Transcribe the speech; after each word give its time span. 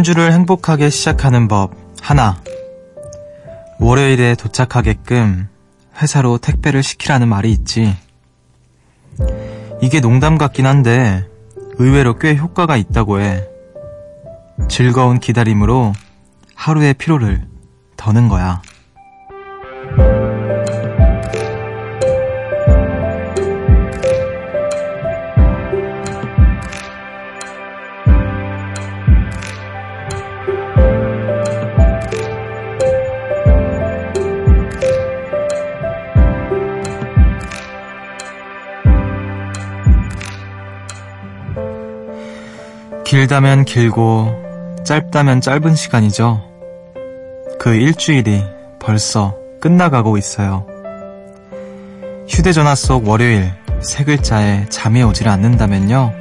한 0.00 0.04
주를 0.04 0.32
행복하게 0.32 0.88
시작하는 0.88 1.46
법 1.46 1.74
하나. 2.00 2.40
월요일에 3.80 4.34
도착하게끔 4.34 5.46
회사로 6.00 6.38
택배를 6.38 6.82
시키라는 6.82 7.28
말이 7.28 7.52
있지. 7.52 7.94
이게 9.82 10.00
농담 10.00 10.38
같긴 10.38 10.64
한데 10.64 11.28
의외로 11.74 12.16
꽤 12.16 12.34
효과가 12.34 12.78
있다고 12.78 13.20
해. 13.20 13.44
즐거운 14.70 15.20
기다림으로 15.20 15.92
하루의 16.54 16.94
피로를 16.94 17.46
더는 17.98 18.28
거야. 18.28 18.62
길다면 43.10 43.64
길고 43.64 44.32
짧다면 44.84 45.40
짧은 45.40 45.74
시간이죠. 45.74 46.44
그 47.58 47.74
일주일이 47.74 48.44
벌써 48.78 49.34
끝나가고 49.60 50.16
있어요. 50.16 50.64
휴대전화 52.28 52.76
속 52.76 53.08
월요일 53.08 53.50
세 53.80 54.04
글자에 54.04 54.66
잠이 54.68 55.02
오질 55.02 55.28
않는다면요. 55.28 56.12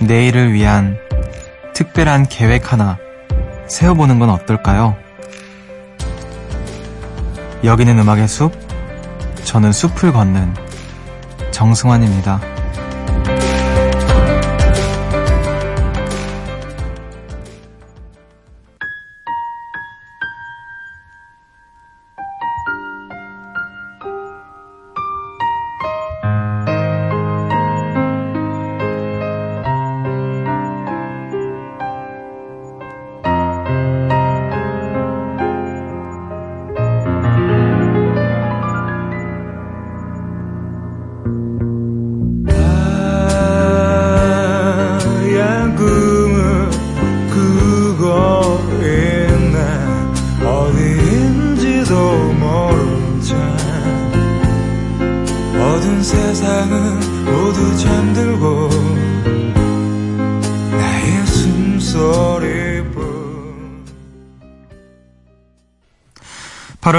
내일을 0.00 0.52
위한 0.52 0.96
특별한 1.74 2.28
계획 2.28 2.72
하나 2.72 2.96
세워보는 3.66 4.20
건 4.20 4.30
어떨까요? 4.30 4.94
여기는 7.64 7.98
음악의 7.98 8.28
숲, 8.28 8.52
저는 9.42 9.72
숲을 9.72 10.12
걷는 10.12 10.54
정승환입니다. 11.50 12.57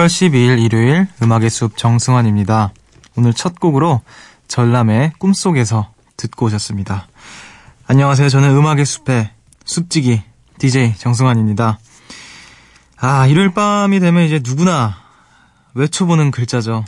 8월 0.09 0.31
12일 0.31 0.64
일요일 0.64 1.08
음악의 1.22 1.52
숲 1.52 1.78
정승환입니다. 1.78 2.74
오늘 3.16 3.31
첫 3.31 3.59
곡으로 3.59 4.02
전람의 4.47 5.14
꿈속에서 5.20 5.94
듣고 6.18 6.47
오셨습니다. 6.47 7.08
안녕하세요. 7.86 8.28
저는 8.28 8.50
음악의 8.58 8.86
숲의 8.86 9.30
숲지기 9.66 10.24
DJ 10.58 10.96
정승환입니다. 10.97 11.80
아, 12.97 13.28
일요일 13.28 13.53
밤이 13.53 14.00
되면 14.00 14.24
이제 14.24 14.42
누구나 14.44 14.97
외쳐보는 15.75 16.31
글자죠. 16.31 16.84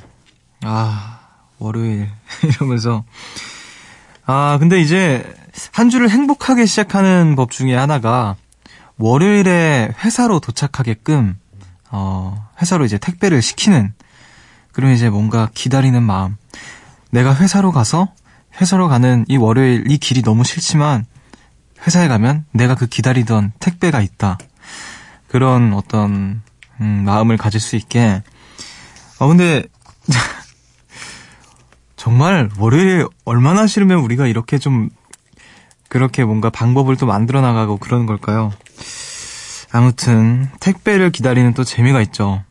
아, 0.63 1.19
월요일 1.59 2.09
이러면서 2.43 3.03
아, 4.25 4.57
근데 4.59 4.81
이제 4.81 5.23
한 5.71 5.91
주를 5.91 6.09
행복하게 6.09 6.65
시작하는 6.65 7.35
법 7.35 7.51
중에 7.51 7.75
하나가 7.75 8.35
월요일에 8.97 9.93
회사로 10.03 10.39
도착하게끔 10.39 11.37
어, 11.91 12.49
회사로 12.61 12.85
이제 12.85 12.97
택배를 12.97 13.41
시키는 13.41 13.93
그러면 14.71 14.95
이제 14.95 15.09
뭔가 15.09 15.49
기다리는 15.53 16.01
마음. 16.01 16.37
내가 17.11 17.35
회사로 17.35 17.71
가서 17.71 18.13
회사로 18.59 18.87
가는 18.87 19.25
이 19.27 19.37
월요일 19.37 19.89
이 19.89 19.97
길이 19.97 20.21
너무 20.21 20.43
싫지만 20.43 21.05
회사에 21.85 22.07
가면 22.07 22.45
내가 22.51 22.75
그 22.75 22.87
기다리던 22.87 23.51
택배가 23.59 24.01
있다. 24.01 24.37
그런 25.27 25.73
어떤 25.73 26.41
음, 26.79 27.03
마음을 27.05 27.37
가질 27.37 27.59
수 27.59 27.75
있게. 27.75 28.23
어 29.19 29.27
근데 29.27 29.63
정말 31.95 32.49
월요일 32.57 33.07
얼마나 33.25 33.67
싫으면 33.67 33.99
우리가 33.99 34.27
이렇게 34.27 34.57
좀 34.57 34.89
그렇게 35.89 36.23
뭔가 36.23 36.49
방법을 36.49 36.95
또 36.95 37.05
만들어 37.05 37.41
나가고 37.41 37.77
그러는 37.77 38.05
걸까요? 38.05 38.51
아무튼 39.71 40.49
택배를 40.59 41.11
기다리는 41.11 41.53
또 41.53 41.63
재미가 41.63 42.01
있죠. 42.01 42.43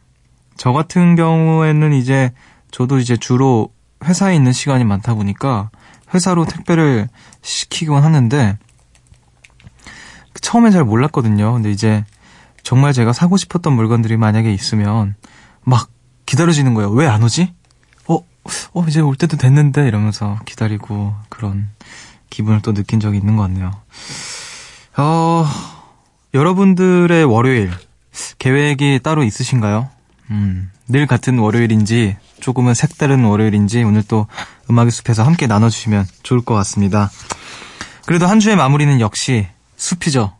저 0.56 0.72
같은 0.72 1.16
경우에는 1.16 1.92
이제 1.92 2.32
저도 2.70 2.98
이제 2.98 3.16
주로 3.16 3.72
회사에 4.04 4.34
있는 4.34 4.52
시간이 4.52 4.84
많다 4.84 5.14
보니까 5.14 5.70
회사로 6.14 6.44
택배를 6.46 7.08
시키곤 7.42 8.02
하는데 8.02 8.58
처음엔 10.40 10.72
잘 10.72 10.84
몰랐거든요. 10.84 11.52
근데 11.52 11.70
이제 11.70 12.04
정말 12.62 12.92
제가 12.92 13.12
사고 13.12 13.36
싶었던 13.36 13.72
물건들이 13.72 14.16
만약에 14.16 14.52
있으면 14.52 15.14
막 15.62 15.88
기다려지는 16.26 16.74
거예요. 16.74 16.90
왜 16.90 17.06
안 17.06 17.22
오지? 17.22 17.52
어, 18.08 18.14
어, 18.74 18.84
이제 18.88 19.00
올 19.00 19.16
때도 19.16 19.36
됐는데 19.36 19.86
이러면서 19.86 20.38
기다리고 20.46 21.14
그런 21.28 21.68
기분을 22.30 22.62
또 22.62 22.72
느낀 22.72 23.00
적이 23.00 23.18
있는 23.18 23.36
것 23.36 23.42
같네요. 23.42 23.72
어, 24.96 25.46
여러분들의 26.32 27.24
월요일 27.24 27.70
계획이 28.38 29.00
따로 29.02 29.24
있으신가요? 29.24 29.88
음, 30.30 30.70
늘 30.88 31.06
같은 31.06 31.38
월요일인지 31.38 32.16
조금은 32.40 32.74
색다른 32.74 33.24
월요일인지 33.24 33.82
오늘 33.82 34.02
또 34.06 34.26
음악의 34.70 34.90
숲에서 34.92 35.24
함께 35.24 35.46
나눠주시면 35.46 36.06
좋을 36.22 36.40
것 36.42 36.54
같습니다. 36.54 37.10
그래도 38.06 38.26
한 38.26 38.40
주의 38.40 38.54
마무리는 38.56 39.00
역시 39.00 39.46
숲이죠. 39.76 40.32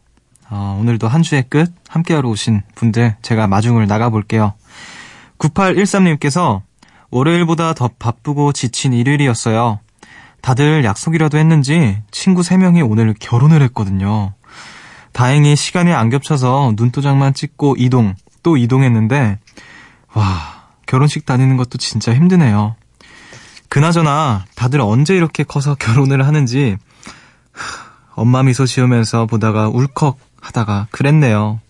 어, 0.49 0.79
오늘도 0.81 1.09
한 1.09 1.23
주의 1.23 1.43
끝 1.49 1.73
함께하러 1.89 2.29
오신 2.29 2.63
분들 2.75 3.17
제가 3.23 3.47
마중을 3.47 3.87
나가볼게요. 3.87 4.55
9813님께서 5.39 6.63
월요일보다 7.11 7.75
더 7.75 7.89
바쁘고 7.99 8.53
지친 8.53 8.93
일요일이었어요. 8.93 9.81
다들 10.41 10.85
약속이라도 10.85 11.39
했는지 11.39 12.03
친구 12.11 12.43
3명이 12.43 12.89
오늘 12.89 13.15
결혼을 13.19 13.63
했거든요. 13.63 14.35
다행히 15.13 15.57
시간이 15.57 15.93
안 15.93 16.09
겹쳐서 16.11 16.75
눈도장만 16.77 17.35
찍고 17.35 17.77
이동, 17.79 18.15
또 18.43 18.57
이동했는데, 18.57 19.39
와, 20.15 20.61
결혼식 20.87 21.27
다니는 21.27 21.57
것도 21.57 21.79
진짜 21.79 22.15
힘드네요. 22.15 22.77
그나저나 23.69 24.45
다들 24.57 24.81
언제 24.81 25.15
이렇게 25.15 25.45
커서 25.45 25.75
결혼을 25.75 26.27
하는지, 26.27 26.77
엄마 28.15 28.43
미소 28.43 28.67
지으면서 28.67 29.27
보다가 29.27 29.69
울컥 29.69 30.19
하다가 30.41 30.89
그랬네요. 30.91 31.61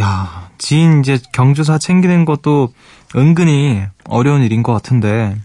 야, 0.00 0.50
지인 0.58 1.00
이제 1.00 1.18
경조사 1.32 1.78
챙기는 1.78 2.24
것도 2.24 2.72
은근히 3.16 3.82
어려운 4.04 4.42
일인 4.42 4.62
것 4.62 4.72
같은데, 4.72 5.36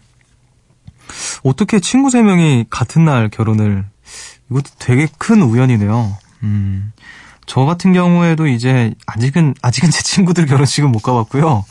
어떻게 1.43 1.79
친구 1.79 2.09
세 2.09 2.21
명이 2.21 2.65
같은 2.69 3.05
날 3.05 3.29
결혼을, 3.29 3.85
이것도 4.49 4.71
되게 4.79 5.07
큰 5.17 5.41
우연이네요. 5.41 6.17
음, 6.43 6.91
저 7.45 7.61
같은 7.65 7.93
경우에도 7.93 8.47
이제 8.47 8.93
아직은 9.05 9.55
아직은 9.61 9.89
제 9.91 10.01
친구들 10.03 10.45
결혼식은 10.45 10.91
못 10.91 10.99
가봤고요. 11.01 11.65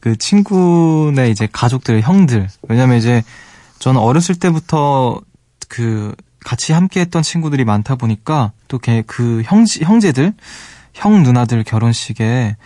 그 0.00 0.16
친구네 0.16 1.30
이제 1.30 1.48
가족들 1.50 2.02
형들 2.02 2.48
왜냐면 2.68 2.98
이제 2.98 3.22
저는 3.78 4.00
어렸을 4.00 4.34
때부터 4.34 5.20
그 5.68 6.14
같이 6.44 6.72
함께했던 6.74 7.22
친구들이 7.22 7.64
많다 7.64 7.96
보니까 7.96 8.52
또 8.68 8.78
그 9.06 9.42
형제 9.46 9.82
형제들 9.84 10.34
형 10.92 11.22
누나들 11.22 11.64
결혼식에 11.64 12.56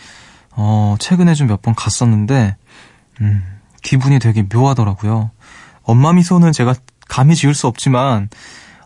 어 0.53 0.97
최근에 0.99 1.35
좀 1.35 1.47
몇 1.49 1.63
번 1.63 1.75
갔었는데 1.77 2.57
음 3.21 3.43
기분이 3.83 4.19
되게 4.19 4.43
묘하더라고요. 4.53 5.31
엄마 5.85 6.13
미소는 6.13 6.53
제가 6.53 6.75
감히 7.09 7.35
지을 7.37 7.55
수 7.55 7.69
없지만 7.69 8.29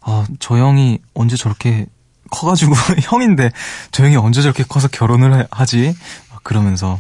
어, 0.04 0.24
저 0.38 0.56
형이 0.58 0.98
언제 1.14 1.36
저렇게 1.36 1.86
커가지고 2.32 2.74
형인데 3.02 3.50
저 3.92 4.04
형이 4.04 4.16
언제 4.16 4.42
저렇게 4.42 4.64
커서 4.64 4.88
결혼을 4.88 5.46
하지? 5.50 5.94
그러면서 6.42 6.98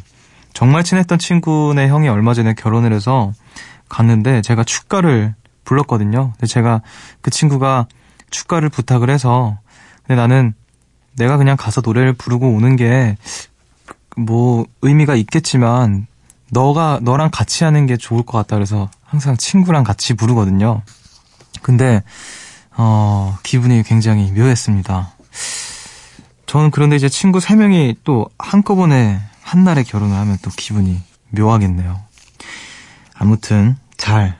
정말 0.52 0.84
친했던 0.84 1.18
친구네 1.18 1.88
형이 1.88 2.08
얼마 2.08 2.34
전에 2.34 2.54
결혼을 2.54 2.92
해서 2.92 3.32
갔는데 3.88 4.42
제가 4.42 4.62
축가를 4.62 5.34
불렀거든요. 5.64 6.32
근데 6.32 6.46
제가 6.46 6.82
그 7.20 7.30
친구가 7.30 7.86
축가를 8.30 8.68
부탁을 8.68 9.10
해서 9.10 9.58
근데 10.06 10.20
나는 10.20 10.54
내가 11.16 11.36
그냥 11.36 11.56
가서 11.56 11.80
노래를 11.84 12.12
부르고 12.12 12.48
오는 12.48 12.76
게 12.76 13.16
뭐 14.16 14.66
의미가 14.82 15.14
있겠지만 15.16 16.06
너가 16.50 17.00
너랑 17.02 17.30
같이 17.32 17.64
하는 17.64 17.86
게 17.86 17.96
좋을 17.96 18.24
것 18.24 18.36
같다 18.38 18.56
그래서 18.56 18.90
항상 19.04 19.36
친구랑 19.36 19.84
같이 19.84 20.14
부르거든요. 20.14 20.82
근데 21.62 22.02
어 22.76 23.38
기분이 23.42 23.82
굉장히 23.82 24.30
묘했습니다. 24.32 25.12
저는 26.46 26.70
그런데 26.70 26.96
이제 26.96 27.08
친구 27.08 27.38
3명이 27.38 27.96
또 28.04 28.28
한꺼번에 28.38 29.20
한날에 29.42 29.82
결혼을 29.82 30.16
하면 30.16 30.38
또 30.42 30.50
기분이 30.50 31.00
묘하겠네요. 31.30 32.00
아무튼 33.14 33.76
잘 33.96 34.36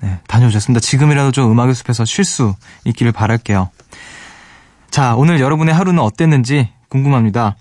네, 0.00 0.18
다녀오셨습니다. 0.28 0.80
지금이라도 0.80 1.32
좀 1.32 1.50
음악의 1.50 1.74
숲에서 1.74 2.04
쉴 2.04 2.24
수 2.24 2.54
있기를 2.84 3.10
바랄게요. 3.12 3.70
자, 4.90 5.16
오늘 5.16 5.40
여러분의 5.40 5.74
하루는 5.74 6.00
어땠는지 6.00 6.68
궁금합니다. 6.88 7.56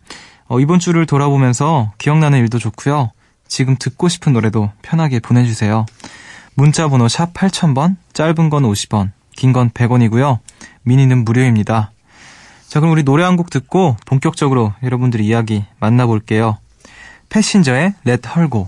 어, 0.47 0.59
이번 0.59 0.79
주를 0.79 1.05
돌아보면서 1.05 1.91
기억나는 1.97 2.39
일도 2.39 2.59
좋고요. 2.59 3.11
지금 3.47 3.75
듣고 3.77 4.07
싶은 4.07 4.33
노래도 4.33 4.71
편하게 4.81 5.19
보내주세요. 5.19 5.85
문자 6.53 6.87
번호 6.87 7.07
샵 7.07 7.33
8000번, 7.33 7.95
짧은 8.13 8.49
건 8.49 8.63
50원, 8.63 9.11
긴 9.35 9.53
건 9.53 9.69
100원이고요. 9.71 10.39
미니는 10.83 11.23
무료입니다. 11.25 11.91
자, 12.67 12.79
그럼 12.79 12.91
우리 12.91 13.03
노래 13.03 13.23
한 13.23 13.37
곡 13.37 13.49
듣고 13.49 13.95
본격적으로 14.05 14.73
여러분들의 14.83 15.25
이야기 15.25 15.63
만나볼게요. 15.79 16.57
패신저의 17.29 17.93
Let 18.05 18.27
Her 18.35 18.49
Go. 18.49 18.67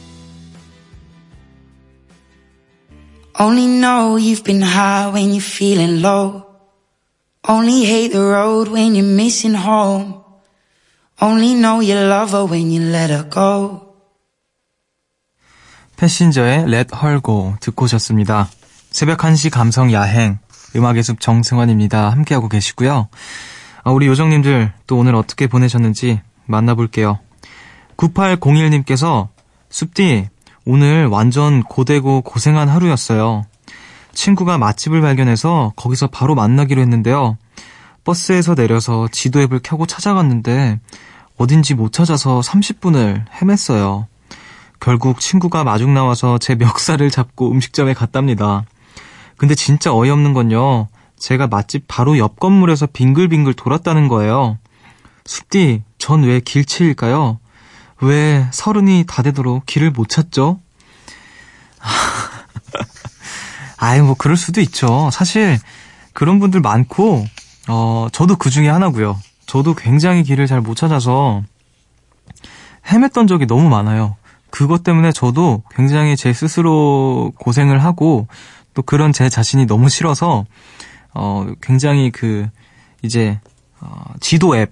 Only 3.41 3.65
know 3.65 4.17
you've 4.17 4.43
been 4.43 4.61
high 4.61 5.09
when 5.09 5.33
you're 5.33 5.41
feeling 5.41 6.03
low. 6.03 6.45
Only 7.49 7.85
hate 7.85 8.11
the 8.11 8.21
road 8.21 8.69
when 8.69 8.93
you're 8.93 9.03
missing 9.03 9.55
home. 9.55 10.21
Only 11.19 11.55
know 11.55 11.81
you 11.81 11.95
love 11.95 12.33
her 12.33 12.45
when 12.45 12.69
you 12.69 12.83
let 12.91 13.09
her 13.09 13.27
go. 13.27 13.95
패신저의 15.97 16.65
Let 16.67 16.95
Her 16.95 17.19
Go 17.19 17.55
듣고 17.59 17.85
오셨습니다. 17.85 18.47
새벽 18.91 19.17
1시 19.17 19.49
감성 19.49 19.91
야행 19.91 20.37
음악의 20.75 21.01
숲 21.01 21.19
정승환입니다. 21.19 22.11
함께하고 22.11 22.47
계시고요. 22.47 23.09
아, 23.83 23.91
우리 23.91 24.05
요정님들 24.05 24.71
또 24.85 24.97
오늘 24.97 25.15
어떻게 25.15 25.47
보내셨는지 25.47 26.21
만나볼게요. 26.45 27.17
9801님께서 27.97 29.29
숲디 29.71 30.29
오늘 30.65 31.07
완전 31.07 31.63
고되고 31.63 32.21
고생한 32.21 32.69
하루였어요. 32.69 33.45
친구가 34.13 34.57
맛집을 34.57 35.01
발견해서 35.01 35.73
거기서 35.75 36.07
바로 36.07 36.35
만나기로 36.35 36.81
했는데요. 36.81 37.37
버스에서 38.03 38.55
내려서 38.55 39.07
지도 39.11 39.41
앱을 39.41 39.59
켜고 39.63 39.85
찾아갔는데 39.85 40.79
어딘지 41.37 41.73
못 41.73 41.91
찾아서 41.91 42.41
30분을 42.41 43.25
헤맸어요. 43.29 44.05
결국 44.79 45.19
친구가 45.19 45.63
마중 45.63 45.93
나와서 45.93 46.37
제 46.37 46.55
멱살을 46.55 47.09
잡고 47.11 47.51
음식점에 47.51 47.93
갔답니다. 47.93 48.63
근데 49.37 49.55
진짜 49.55 49.93
어이없는 49.93 50.33
건요. 50.33 50.87
제가 51.17 51.47
맛집 51.47 51.85
바로 51.87 52.17
옆 52.17 52.39
건물에서 52.39 52.87
빙글빙글 52.87 53.53
돌았다는 53.53 54.07
거예요. 54.07 54.57
숲디, 55.25 55.83
전 55.99 56.23
왜 56.23 56.39
길치일까요? 56.39 57.39
왜 58.01 58.47
서른이 58.51 59.05
다 59.07 59.21
되도록 59.21 59.65
길을 59.65 59.91
못 59.91 60.09
찾죠? 60.09 60.59
아이, 63.77 64.01
뭐, 64.01 64.15
그럴 64.15 64.37
수도 64.37 64.61
있죠. 64.61 65.09
사실, 65.11 65.57
그런 66.13 66.39
분들 66.39 66.61
많고, 66.61 67.25
어, 67.67 68.07
저도 68.11 68.35
그 68.35 68.49
중에 68.49 68.69
하나고요. 68.69 69.19
저도 69.45 69.73
굉장히 69.75 70.23
길을 70.23 70.47
잘 70.47 70.61
못 70.61 70.75
찾아서 70.75 71.43
헤맸던 72.87 73.27
적이 73.27 73.47
너무 73.47 73.69
많아요. 73.69 74.15
그것 74.49 74.83
때문에 74.83 75.11
저도 75.11 75.63
굉장히 75.71 76.15
제 76.15 76.33
스스로 76.33 77.31
고생을 77.39 77.83
하고, 77.83 78.27
또 78.73 78.81
그런 78.81 79.13
제 79.13 79.29
자신이 79.29 79.65
너무 79.65 79.89
싫어서, 79.89 80.45
어, 81.13 81.47
굉장히 81.61 82.11
그, 82.11 82.47
이제, 83.01 83.39
어, 83.79 84.13
지도 84.19 84.55
앱, 84.55 84.71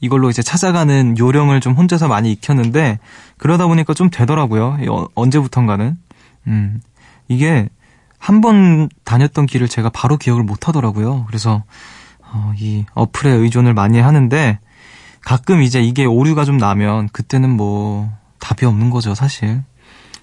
이걸로 0.00 0.30
이제 0.30 0.42
찾아가는 0.42 1.16
요령을 1.18 1.60
좀 1.60 1.74
혼자서 1.74 2.08
많이 2.08 2.32
익혔는데 2.32 2.98
그러다 3.36 3.66
보니까 3.66 3.94
좀 3.94 4.10
되더라고요. 4.10 4.78
어, 4.88 5.06
언제부턴가는. 5.14 5.96
음. 6.46 6.80
이게 7.28 7.68
한 8.18 8.40
번 8.40 8.88
다녔던 9.04 9.46
길을 9.46 9.68
제가 9.68 9.88
바로 9.90 10.16
기억을 10.16 10.42
못 10.42 10.68
하더라고요. 10.68 11.24
그래서 11.26 11.62
어, 12.32 12.52
이 12.58 12.84
어플에 12.94 13.30
의존을 13.30 13.74
많이 13.74 13.98
하는데 13.98 14.58
가끔 15.24 15.62
이제 15.62 15.80
이게 15.80 16.04
오류가 16.04 16.44
좀 16.44 16.56
나면 16.58 17.08
그때는 17.12 17.50
뭐 17.50 18.10
답이 18.38 18.64
없는 18.66 18.90
거죠, 18.90 19.14
사실. 19.14 19.62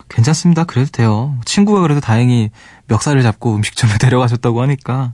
괜찮습니다. 0.09 0.63
그래도 0.63 0.89
돼요. 0.91 1.37
친구가 1.45 1.81
그래도 1.81 1.99
다행히 1.99 2.49
멱살을 2.87 3.21
잡고 3.23 3.55
음식점에 3.55 3.97
데려가셨다고 3.99 4.61
하니까 4.61 5.13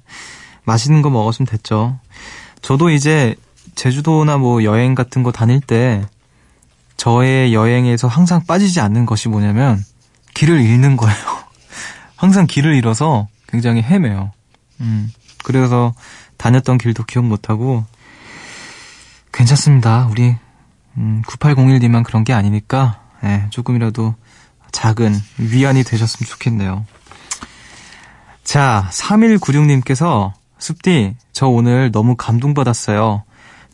맛있는 0.66 1.02
거 1.02 1.10
먹었으면 1.10 1.48
됐죠. 1.48 2.00
저도 2.62 2.90
이제 2.90 3.36
제주도나 3.76 4.38
뭐 4.38 4.64
여행 4.64 4.96
같은 4.96 5.24
거 5.24 5.32
다닐 5.32 5.60
때 5.60 6.06
저의 6.98 7.54
여행에서 7.54 8.08
항상 8.08 8.46
빠지지 8.46 8.80
않는 8.80 9.06
것이 9.06 9.30
뭐냐면 9.30 9.84
길을 10.34 10.62
잃는 10.62 10.98
거예요. 10.98 11.18
항상 12.16 12.48
길을 12.48 12.76
잃어서 12.76 13.28
굉장히 13.48 13.82
헤매요. 13.82 14.32
음, 14.82 15.12
그래서 15.44 15.94
다녔던 16.38 16.78
길도 16.78 17.04
기억 17.04 17.26
못하고 17.26 17.86
괜찮습니다. 19.32 20.08
우리 20.10 20.36
음, 20.98 21.22
9801님만 21.28 22.04
그런 22.04 22.24
게 22.24 22.34
아니니까 22.34 23.02
예, 23.24 23.48
조금이라도 23.50 24.16
작은 24.72 25.16
위안이 25.38 25.84
되셨으면 25.84 26.28
좋겠네요. 26.28 26.86
자, 28.44 28.90
3196님께서 28.92 30.34
숲디, 30.58 31.16
저 31.32 31.48
오늘 31.48 31.92
너무 31.92 32.16
감동받았어요. 32.16 33.24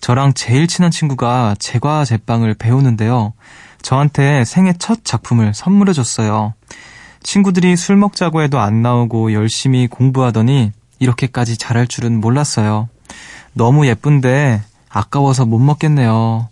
저랑 0.01 0.33
제일 0.33 0.67
친한 0.67 0.91
친구가 0.91 1.55
제과 1.59 2.05
제빵을 2.05 2.53
배우는데요. 2.55 3.33
저한테 3.81 4.45
생애 4.45 4.73
첫 4.77 5.03
작품을 5.03 5.53
선물해줬어요. 5.53 6.53
친구들이 7.21 7.75
술 7.75 7.97
먹자고 7.97 8.41
해도 8.41 8.59
안 8.59 8.81
나오고 8.81 9.33
열심히 9.33 9.87
공부하더니 9.87 10.71
이렇게까지 10.99 11.57
잘할 11.57 11.87
줄은 11.87 12.19
몰랐어요. 12.21 12.89
너무 13.53 13.87
예쁜데 13.87 14.61
아까워서 14.89 15.45
못 15.45 15.59
먹겠네요. 15.59 16.49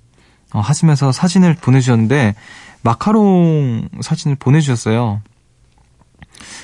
어, 0.53 0.59
하시면서 0.59 1.11
사진을 1.11 1.55
보내주셨는데 1.55 2.35
마카롱 2.81 3.89
사진을 4.01 4.35
보내주셨어요. 4.35 5.21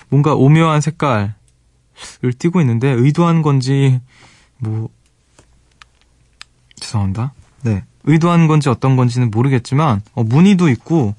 뭔가 0.09 0.35
오묘한 0.35 0.81
색깔을 0.81 1.33
띠고 2.37 2.61
있는데 2.61 2.89
의도한 2.89 3.41
건지 3.41 3.99
뭐 4.57 4.89
죄송합니다. 6.93 7.33
네. 7.63 7.83
의도한 8.03 8.47
건지 8.47 8.69
어떤 8.69 8.95
건지는 8.95 9.31
모르겠지만, 9.31 10.01
어, 10.13 10.23
무늬도 10.23 10.69
있고, 10.69 11.15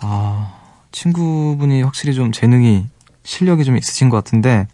아, 0.00 0.54
친구분이 0.90 1.82
확실히 1.82 2.14
좀 2.14 2.32
재능이, 2.32 2.86
실력이 3.22 3.64
좀 3.64 3.76
있으신 3.76 4.08
것 4.08 4.16
같은데, 4.16 4.66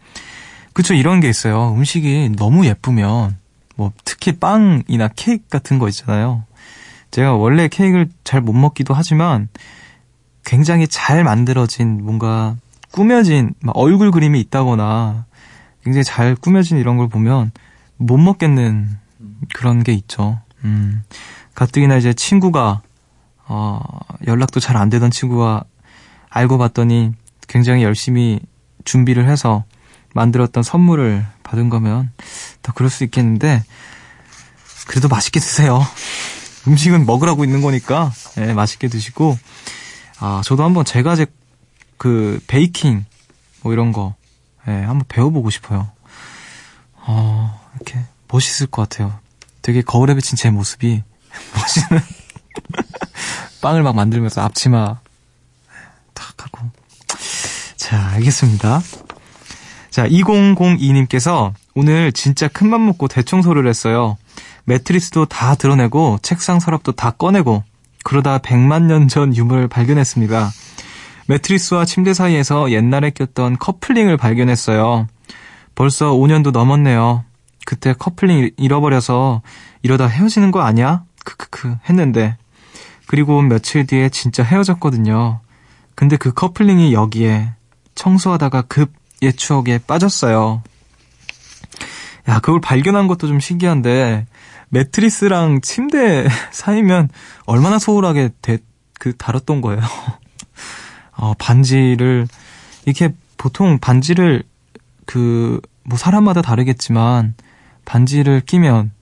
그쵸, 0.73 0.95
이런 0.95 1.21
게 1.21 1.29
있어요. 1.29 1.73
음식이 1.73 2.33
너무 2.37 2.67
예쁘면, 2.67 3.37
뭐, 3.77 3.93
특히 4.05 4.33
빵이나 4.33 5.09
케이크 5.17 5.45
같은 5.49 5.79
거 5.79 5.89
있잖아요. 5.89 6.45
제가 7.11 7.35
원래 7.35 7.69
케이크를 7.69 8.09
잘 8.25 8.41
못 8.41 8.53
먹기도 8.53 8.95
하지만, 8.95 9.49
굉장히 10.45 10.87
잘 10.89 11.25
만들어진, 11.25 12.05
뭔가, 12.05 12.57
꾸며진, 12.93 13.55
얼굴 13.67 14.11
그림이 14.11 14.41
있다거나, 14.41 15.27
굉장히 15.85 16.05
잘 16.05 16.35
꾸며진 16.37 16.79
이런 16.79 16.97
걸 16.97 17.09
보면, 17.09 17.51
못 17.97 18.17
먹겠는 18.17 18.99
그런 19.55 19.83
게 19.83 19.93
있죠. 19.93 20.41
음. 20.65 21.03
가뜩이나 21.55 21.97
이제 21.97 22.13
친구가, 22.13 22.83
어, 23.47 23.81
연락도 24.27 24.61
잘 24.61 24.77
안 24.77 24.91
되던 24.91 25.11
친구가 25.11 25.65
알고 26.31 26.59
봤더니 26.59 27.13
굉장히 27.49 27.83
열심히 27.83 28.41
준비를 28.85 29.29
해서 29.29 29.65
만들었던 30.15 30.63
선물을 30.63 31.27
받은 31.43 31.69
거면 31.69 32.11
더 32.63 32.73
그럴 32.73 32.91
수 32.91 33.05
있겠는데, 33.05 33.65
그래도 34.87 35.09
맛있게 35.09 35.41
드세요. 35.41 35.81
음식은 36.67 37.07
먹으라고 37.07 37.45
있는 37.45 37.61
거니까, 37.63 38.13
예, 38.39 38.53
맛있게 38.53 38.89
드시고, 38.89 39.39
아, 40.21 40.43
저도 40.45 40.65
한번 40.65 40.85
제가 40.85 41.17
제, 41.17 41.27
그, 41.97 42.41
베이킹, 42.47 43.05
뭐 43.63 43.73
이런 43.73 43.93
거, 43.93 44.15
예, 44.67 44.73
한번 44.73 45.05
배워보고 45.09 45.51
싶어요. 45.51 45.91
어, 46.95 47.61
이렇게 47.77 48.01
멋있을 48.29 48.67
것 48.71 48.89
같아요. 48.89 49.19
되게 49.69 49.83
거울에 49.83 50.15
비친 50.15 50.35
제 50.35 50.49
모습이 50.49 51.03
멋있는 51.55 52.03
빵을 53.61 53.83
막 53.83 53.95
만들면서 53.95 54.41
앞치마 54.41 54.99
탁 56.15 56.35
하고. 56.39 56.71
자, 57.77 58.09
알겠습니다. 58.15 58.81
자, 59.91 60.09
2002님께서 60.09 61.53
오늘 61.75 62.13
진짜 62.13 62.49
큰맘 62.49 62.87
먹고 62.87 63.09
대청소를 63.09 63.69
했어요. 63.69 64.17
매트리스도 64.65 65.27
다 65.27 65.55
드러내고 65.55 66.19
책상 66.23 66.61
서랍도 66.61 66.93
다 66.93 67.11
꺼내고 67.11 67.63
그러다 68.05 68.39
100만 68.39 68.85
년 68.85 69.09
전 69.09 69.37
유물을 69.37 69.69
발견했습니다. 69.69 70.51
매트리스와 71.27 71.85
침대 71.85 72.15
사이에서 72.15 72.73
옛날에 72.73 73.11
꼈던 73.11 73.59
커플링을 73.59 74.17
발견했어요. 74.17 75.09
벌써 75.75 76.13
5년도 76.13 76.53
넘었네요. 76.53 77.27
그때 77.69 77.93
커플링 77.93 78.53
잃어버려서 78.57 79.43
이러다 79.83 80.07
헤어지는 80.07 80.53
거 80.53 80.63
아니야? 80.63 81.05
크크크 81.23 81.77
했는데 81.87 82.39
그리고 83.07 83.43
며칠 83.43 83.87
뒤에 83.87 84.09
진짜 84.09 84.43
헤어졌거든요. 84.43 85.41
근데 85.95 86.17
그 86.17 86.33
커플링이 86.33 86.95
여기에 86.95 87.51
청소하다가 87.95 88.63
급 88.63 88.97
옛 89.21 89.37
추억에 89.37 89.79
빠졌어요. 89.79 90.63
야, 92.29 92.39
그걸 92.39 92.61
발견한 92.61 93.09
것도 93.09 93.27
좀 93.27 93.41
신기한데 93.41 94.27
매트리스랑 94.69 95.61
침대 95.61 96.29
사이면 96.53 97.09
얼마나 97.47 97.81
소홀하게 97.81 98.31
대, 98.41 98.59
그 99.01 99.17
다뤘던 99.17 99.61
거예요. 99.61 99.81
어, 101.19 101.35
반지를 101.37 102.29
이렇게 102.87 103.13
보통 103.37 103.81
반지를 103.81 104.45
그 105.05 105.61
뭐 105.89 105.97
사람마다 105.97 106.43
다르겠지만 106.43 107.35
반지를 107.89 108.43
끼면 108.43 108.93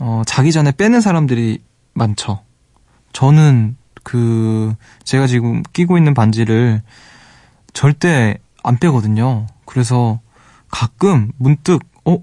어, 0.00 0.22
자기 0.26 0.50
전에 0.50 0.72
빼는 0.72 1.02
사람들이 1.02 1.62
많죠. 1.92 2.42
저는 3.12 3.76
그 4.02 4.74
제가 5.04 5.26
지금 5.26 5.62
끼고 5.74 5.98
있는 5.98 6.14
반지를 6.14 6.80
절대 7.74 8.38
안 8.62 8.78
빼거든요. 8.78 9.46
그래서 9.66 10.20
가끔 10.70 11.32
문득 11.36 11.80
어, 12.06 12.16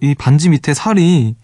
이 0.00 0.14
반지 0.14 0.48
밑에 0.48 0.74
살이 0.74 1.34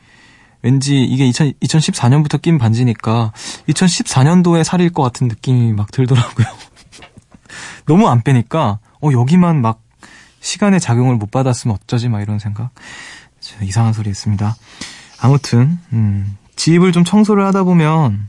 왠지 0.63 1.03
이게 1.03 1.27
2000, 1.27 1.55
2014년부터 1.61 2.41
낀 2.41 2.59
반지니까 2.59 3.33
2014년도에 3.69 4.63
살일 4.63 4.93
것 4.93 5.03
같은 5.03 5.27
느낌이 5.27 5.73
막 5.73 5.91
들더라고요. 5.91 6.47
너무 7.87 8.09
안 8.09 8.23
빼니까 8.23 8.79
어 9.03 9.11
여기만 9.13 9.61
막 9.61 9.83
시간의 10.39 10.79
작용을 10.79 11.17
못 11.17 11.33
받았으면 11.33 11.77
어쩌지 11.83 12.09
막 12.09 12.23
이런 12.23 12.39
생각. 12.39 12.71
이상한 13.63 13.93
소리 13.93 14.11
했습니다. 14.11 14.57
아무튼 15.21 15.79
음, 15.93 16.37
집을 16.57 16.93
좀 16.93 17.05
청소를 17.05 17.45
하다 17.47 17.65
보면 17.65 18.29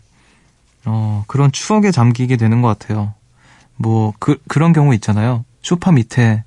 어, 0.86 1.24
그런 1.28 1.52
추억에 1.52 1.92
잠기게 1.92 2.38
되는 2.38 2.62
것 2.62 2.68
같아요. 2.78 3.14
뭐 3.76 4.14
그, 4.20 4.38
그런 4.48 4.74
경우 4.74 4.94
있잖아요. 4.96 5.46
소파 5.62 5.92
밑에 5.92 6.44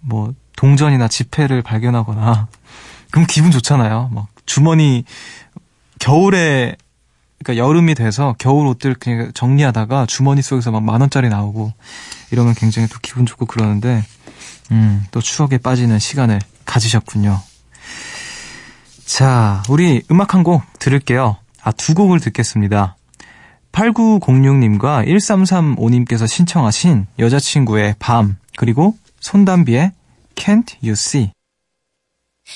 뭐 0.00 0.32
동전이나 0.56 1.08
지폐를 1.08 1.62
발견하거나 1.62 2.48
그럼 3.10 3.26
기분 3.28 3.50
좋잖아요. 3.50 4.10
막 4.12 4.28
주머니 4.46 5.04
겨울에 5.98 6.76
그러니까 7.42 7.64
여름이 7.64 7.94
돼서 7.96 8.34
겨울 8.38 8.66
옷들 8.68 8.94
그냥 8.94 9.32
정리하다가 9.34 10.06
주머니 10.06 10.42
속에서 10.42 10.70
막 10.70 10.82
만 10.82 11.00
원짜리 11.00 11.28
나오고 11.28 11.72
이러면 12.30 12.54
굉장히 12.54 12.88
또 12.88 12.98
기분 13.02 13.26
좋고 13.26 13.46
그러는데 13.46 14.04
음, 14.70 15.04
또 15.10 15.20
추억에 15.20 15.58
빠지는 15.58 15.98
시간을 15.98 16.40
가지셨군요. 16.64 17.40
자, 19.12 19.62
우리 19.68 20.00
음악 20.10 20.32
한 20.32 20.42
곡 20.42 20.62
들을게요. 20.78 21.36
아, 21.62 21.70
두 21.72 21.92
곡을 21.94 22.18
듣겠습니다. 22.20 22.96
8906님과 23.72 25.06
1335님께서 25.06 26.26
신청하신 26.26 27.08
여자친구의 27.18 27.96
밤, 27.98 28.38
그리고 28.56 28.96
손담비의 29.20 29.92
Can't 30.34 30.76
You 30.82 30.92
See. 30.92 31.30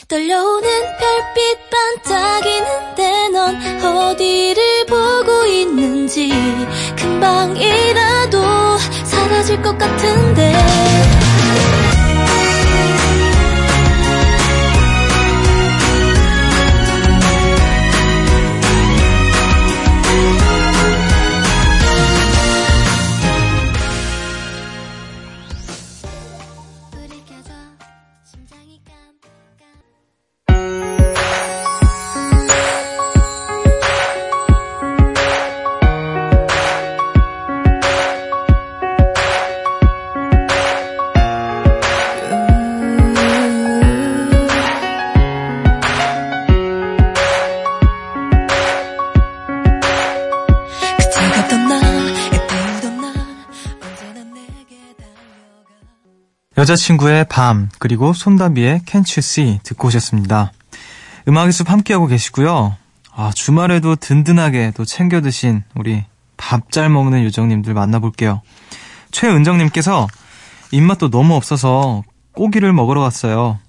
떨려오는 0.08 0.68
별빛 0.98 2.04
반짝이는데 2.04 3.28
넌 3.34 3.84
어디를 3.84 4.86
보고 4.86 5.44
있는지 5.46 6.32
금방이라도 6.96 8.40
사라질 9.04 9.60
것 9.60 9.76
같은데 9.76 10.54
여자친구의 56.66 57.26
밤, 57.28 57.68
그리고 57.78 58.12
손담비의 58.12 58.80
Can't 58.86 59.06
You 59.16 59.18
See 59.18 59.60
듣고 59.62 59.86
오셨습니다. 59.86 60.50
음악의 61.28 61.52
숲 61.52 61.70
함께하고 61.70 62.08
계시고요. 62.08 62.74
아, 63.14 63.30
주말에도 63.32 63.94
든든하게 63.94 64.72
또 64.74 64.84
챙겨 64.84 65.20
드신 65.20 65.62
우리 65.76 66.04
밥 66.36 66.72
잘 66.72 66.88
먹는 66.88 67.22
요정님들 67.22 67.72
만나볼게요. 67.72 68.42
최은정님께서 69.12 70.08
입맛도 70.72 71.08
너무 71.10 71.36
없어서 71.36 72.02
고기를 72.32 72.72
먹으러 72.72 73.00
갔어요. 73.00 73.60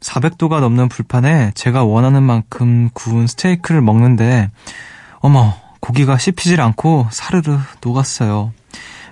400도가 0.00 0.58
넘는 0.58 0.88
불판에 0.88 1.52
제가 1.54 1.84
원하는 1.84 2.24
만큼 2.24 2.90
구운 2.94 3.28
스테이크를 3.28 3.80
먹는데, 3.80 4.50
어머, 5.20 5.54
고기가 5.78 6.18
씹히질 6.18 6.60
않고 6.60 7.06
사르르 7.12 7.58
녹았어요. 7.80 8.52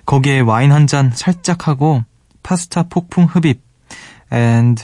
거기에 0.05 0.41
와인 0.41 0.73
한 0.73 0.87
잔 0.87 1.11
살짝 1.13 1.69
하고 1.69 2.03
파스타 2.49 2.81
폭풍 2.81 3.25
흡입, 3.25 3.61
and 4.33 4.83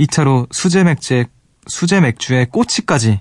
2차로 0.00 0.48
수제 0.50 0.84
맥주에, 0.84 1.26
수제 1.66 2.00
맥주에 2.00 2.46
꼬치까지. 2.46 3.20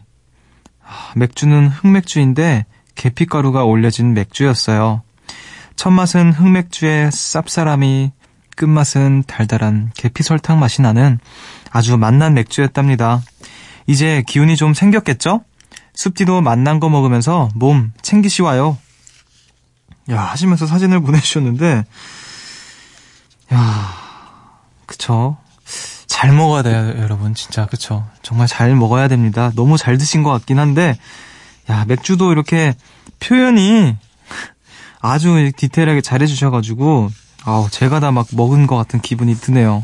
아, 0.82 1.12
맥주는 1.18 1.68
흑맥주인데 1.68 2.66
계피가루가 2.96 3.66
올려진 3.66 4.14
맥주였어요. 4.14 5.02
첫 5.76 5.90
맛은 5.90 6.32
흑맥주의 6.32 7.10
쌉싸람이, 7.10 8.12
끝맛은 8.56 9.26
달달한 9.28 9.92
계피 9.96 10.24
설탕 10.24 10.62
맛이 10.62 10.82
나는 10.82 11.20
아주 11.70 11.98
맛난 11.98 12.36
맥주였답니다. 12.36 13.22
이제 13.86 14.24
기운이 14.26 14.56
좀 14.56 14.74
생겼겠죠? 14.74 15.44
숲디도 15.94 16.40
만난 16.40 16.80
거 16.80 16.88
먹으면서 16.88 17.50
몸 17.54 17.92
챙기시와요. 18.02 18.78
야, 20.12 20.22
하시면서 20.22 20.68
사진을 20.68 21.02
보내주셨는데, 21.02 21.84
야, 23.54 23.94
그쵸. 24.86 25.38
잘 26.08 26.32
먹어야 26.32 26.62
돼요, 26.64 26.94
여러분. 26.98 27.34
진짜, 27.34 27.66
그쵸. 27.66 28.06
정말 28.22 28.48
잘 28.48 28.76
먹어야 28.76 29.08
됩니다. 29.08 29.52
너무 29.56 29.78
잘 29.78 29.98
드신 29.98 30.24
것 30.24 30.32
같긴 30.32 30.60
한데, 30.60 30.98
야, 31.70 31.86
맥주도 31.86 32.32
이렇게 32.32 32.76
표현이 33.20 33.96
아주 35.02 35.52
디테일하게 35.56 36.02
잘 36.02 36.22
해주셔가지고, 36.22 37.10
아우, 37.46 37.70
제가 37.70 38.00
다 38.00 38.12
막 38.12 38.28
먹은 38.32 38.68
것 38.68 38.76
같은 38.78 39.02
기분이 39.02 39.36
드네요. 39.36 39.84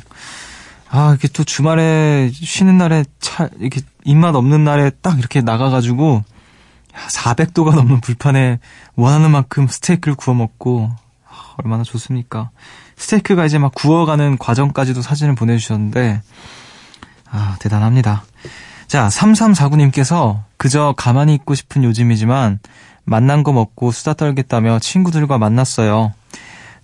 아, 0.90 1.10
이렇게 1.10 1.28
또 1.28 1.44
주말에 1.44 2.32
쉬는 2.34 2.78
날에 2.78 3.06
차, 3.20 3.50
이렇게 3.60 3.82
입맛 4.06 4.36
없는 4.36 4.64
날에 4.64 4.90
딱 5.02 5.20
이렇게 5.20 5.42
나가가지고, 5.42 6.24
400도가 7.12 7.76
넘는 7.76 8.02
불판에 8.02 8.60
원하는 8.96 9.32
만큼 9.32 9.68
스테이크를 9.68 10.16
구워 10.16 10.36
먹고, 10.36 10.90
아, 11.30 11.54
얼마나 11.58 11.84
좋습니까? 11.84 12.50
스테이크가 13.00 13.46
이제 13.46 13.58
막 13.58 13.74
구워가는 13.74 14.38
과정까지도 14.38 15.02
사진을 15.02 15.34
보내주셨는데, 15.36 16.22
아, 17.32 17.56
대단합니다. 17.60 18.24
자, 18.88 19.08
3349님께서 19.08 20.42
그저 20.58 20.94
가만히 20.98 21.34
있고 21.36 21.56
싶은 21.56 21.84
요즘이지만, 21.84 22.60
만난 23.06 23.44
거 23.44 23.54
먹고 23.54 23.92
수다 23.92 24.14
떨겠다며 24.14 24.80
친구들과 24.80 25.38
만났어요. 25.38 26.14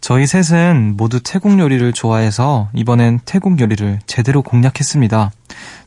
저희 0.01 0.25
셋은 0.25 0.95
모두 0.97 1.19
태국 1.21 1.59
요리를 1.59 1.91
좋아해서 1.93 2.69
이번엔 2.73 3.19
태국 3.25 3.59
요리를 3.59 3.99
제대로 4.07 4.41
공략했습니다. 4.41 5.31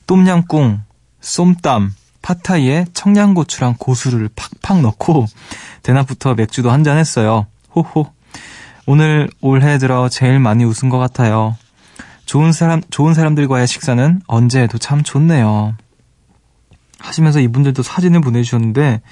똠양꿍, 0.07 0.83
쏨땀, 1.21 1.95
파타이에 2.23 2.87
청양고추랑 2.95 3.77
고수를 3.79 4.29
팍팍 4.35 4.81
넣고 4.83 5.27
대낮부터 5.83 6.35
맥주도 6.35 6.71
한 6.71 6.85
잔 6.85 6.99
했어요. 6.99 7.47
호호. 7.75 8.18
오늘 8.91 9.29
올해 9.43 9.77
들어 9.77 10.09
제일 10.09 10.39
많이 10.39 10.65
웃은 10.65 10.89
것 10.89 10.97
같아요. 10.97 11.59
좋은 12.25 12.53
사람, 12.53 12.81
좋은 12.89 13.13
사람들과의 13.13 13.67
식사는 13.67 14.23
언제 14.27 14.63
해도 14.63 14.79
참 14.79 15.03
좋네요. 15.03 15.75
하시면서 16.99 17.41
이분들도 17.41 17.83
사진을 17.83 18.23
보내주셨는데, 18.23 19.03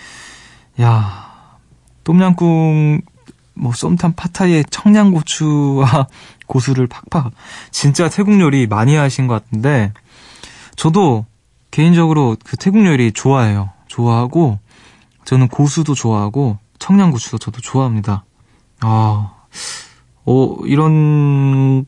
야, 0.80 1.58
똠양꿍 2.04 3.02
뭐 3.52 3.72
쏨탄 3.74 4.14
파타이에 4.14 4.64
청양고추와 4.70 6.06
고수를 6.48 6.86
팍팍 6.86 7.32
진짜 7.70 8.08
태국 8.08 8.40
요리 8.40 8.66
많이 8.66 8.94
하신 8.94 9.26
것 9.26 9.44
같은데 9.44 9.92
저도 10.76 11.26
개인적으로 11.70 12.36
그 12.44 12.56
태국 12.56 12.86
요리 12.86 13.12
좋아해요. 13.12 13.70
좋아하고 13.88 14.58
저는 15.26 15.48
고수도 15.48 15.94
좋아하고 15.94 16.56
청양고추도 16.78 17.36
저도 17.38 17.60
좋아합니다. 17.60 18.24
아, 18.80 19.35
어, 20.24 20.56
이런 20.64 21.84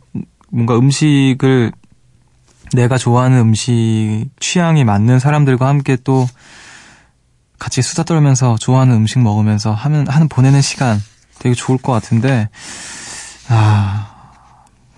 뭔가 0.50 0.76
음식을 0.76 1.72
내가 2.74 2.98
좋아하는 2.98 3.38
음식 3.38 4.26
취향이 4.40 4.84
맞는 4.84 5.18
사람들과 5.18 5.66
함께 5.66 5.96
또 6.04 6.26
같이 7.58 7.82
수다 7.82 8.04
떨면서 8.04 8.56
좋아하는 8.58 8.94
음식 8.94 9.18
먹으면서 9.18 9.72
하면 9.72 10.06
하는 10.08 10.28
보내는 10.28 10.60
시간 10.62 11.02
되게 11.38 11.54
좋을 11.54 11.78
것 11.78 11.92
같은데, 11.92 12.48
아, 13.48 14.08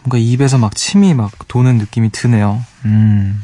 뭔가 0.03 0.19
입에서 0.19 0.59
막 0.59 0.75
침이 0.75 1.15
막 1.15 1.33
도는 1.49 1.79
느낌이 1.79 2.11
드네요. 2.11 2.63
음. 2.85 3.43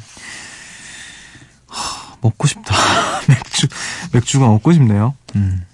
하, 1.69 2.17
먹고 2.21 2.47
싶다. 2.47 2.75
맥주, 3.29 3.69
맥주가 4.13 4.47
먹고 4.47 4.73
싶네요. 4.73 5.15
음. 5.35 5.65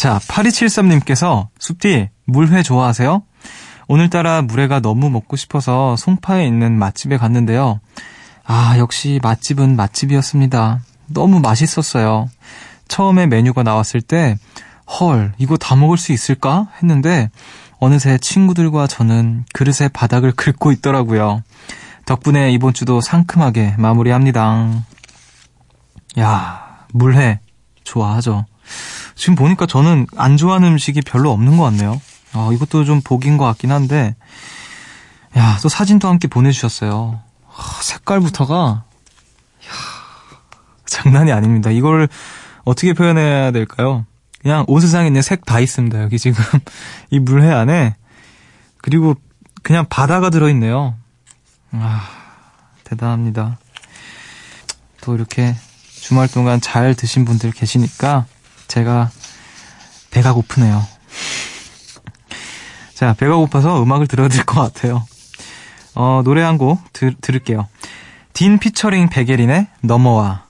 자, 0.00 0.18
8273님께서, 0.18 1.48
숲디, 1.58 2.08
물회 2.24 2.62
좋아하세요? 2.62 3.22
오늘따라 3.86 4.40
물회가 4.40 4.80
너무 4.80 5.10
먹고 5.10 5.36
싶어서 5.36 5.94
송파에 5.94 6.46
있는 6.46 6.78
맛집에 6.78 7.18
갔는데요. 7.18 7.80
아, 8.46 8.78
역시 8.78 9.20
맛집은 9.22 9.76
맛집이었습니다. 9.76 10.80
너무 11.08 11.40
맛있었어요. 11.40 12.30
처음에 12.88 13.26
메뉴가 13.26 13.62
나왔을 13.62 14.00
때, 14.00 14.38
헐, 14.88 15.34
이거 15.36 15.58
다 15.58 15.76
먹을 15.76 15.98
수 15.98 16.12
있을까? 16.12 16.68
했는데 16.82 17.28
어느새 17.78 18.16
친구들과 18.16 18.86
저는 18.86 19.44
그릇의 19.52 19.90
바닥을 19.92 20.32
긁고 20.32 20.72
있더라고요. 20.72 21.42
덕분에 22.06 22.52
이번 22.52 22.72
주도 22.72 23.02
상큼하게 23.02 23.74
마무리합니다. 23.76 24.82
야, 26.18 26.86
물회 26.94 27.40
좋아하죠. 27.84 28.46
지금 29.20 29.34
보니까 29.34 29.66
저는 29.66 30.06
안 30.16 30.38
좋아하는 30.38 30.68
음식이 30.68 31.02
별로 31.02 31.30
없는 31.30 31.58
것 31.58 31.64
같네요. 31.64 32.00
아, 32.32 32.48
이것도 32.54 32.84
좀 32.86 33.02
복인 33.02 33.36
것 33.36 33.44
같긴 33.44 33.70
한데, 33.70 34.16
야, 35.36 35.58
또 35.60 35.68
사진도 35.68 36.08
함께 36.08 36.26
보내주셨어요. 36.26 37.20
아, 37.54 37.78
색깔부터가, 37.82 38.54
야, 38.56 39.70
장난이 40.86 41.32
아닙니다. 41.32 41.70
이걸 41.70 42.08
어떻게 42.64 42.94
표현해야 42.94 43.50
될까요? 43.50 44.06
그냥 44.40 44.64
옷세상에 44.68 45.06
있는 45.08 45.20
색 45.20 45.44
다 45.44 45.60
있습니다. 45.60 46.00
여기 46.02 46.18
지금 46.18 46.42
이 47.10 47.18
물회 47.18 47.52
안에 47.52 47.96
그리고 48.78 49.16
그냥 49.62 49.84
바다가 49.90 50.30
들어있네요. 50.30 50.94
아 51.72 52.08
대단합니다. 52.84 53.58
또 55.02 55.14
이렇게 55.14 55.54
주말 56.00 56.26
동안 56.26 56.58
잘 56.62 56.94
드신 56.94 57.26
분들 57.26 57.50
계시니까 57.52 58.24
제가 58.70 59.10
배가 60.12 60.32
고프네요. 60.32 60.86
자, 62.94 63.14
배가 63.14 63.34
고파서 63.36 63.82
음악을 63.82 64.06
들어야 64.06 64.28
될 64.28 64.44
것 64.44 64.60
같아요. 64.60 65.04
어, 65.94 66.22
노래 66.24 66.42
한 66.42 66.56
곡 66.56 66.80
들을게요. 66.92 67.66
딘 68.32 68.58
피처링 68.58 69.08
백예린의 69.08 69.66
넘어와. 69.80 70.44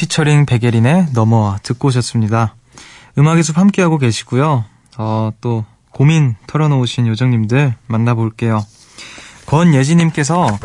피처링 0.00 0.46
백예린의 0.46 1.08
넘어와 1.12 1.58
듣고 1.62 1.88
오셨습니다. 1.88 2.54
음악의 3.18 3.42
숲 3.42 3.58
함께하고 3.58 3.98
계시고요. 3.98 4.64
어, 4.96 5.30
또 5.42 5.66
고민 5.90 6.36
털어놓으신 6.46 7.06
요정님들 7.06 7.74
만나볼게요. 7.86 8.64
권예지님께서 9.44 10.58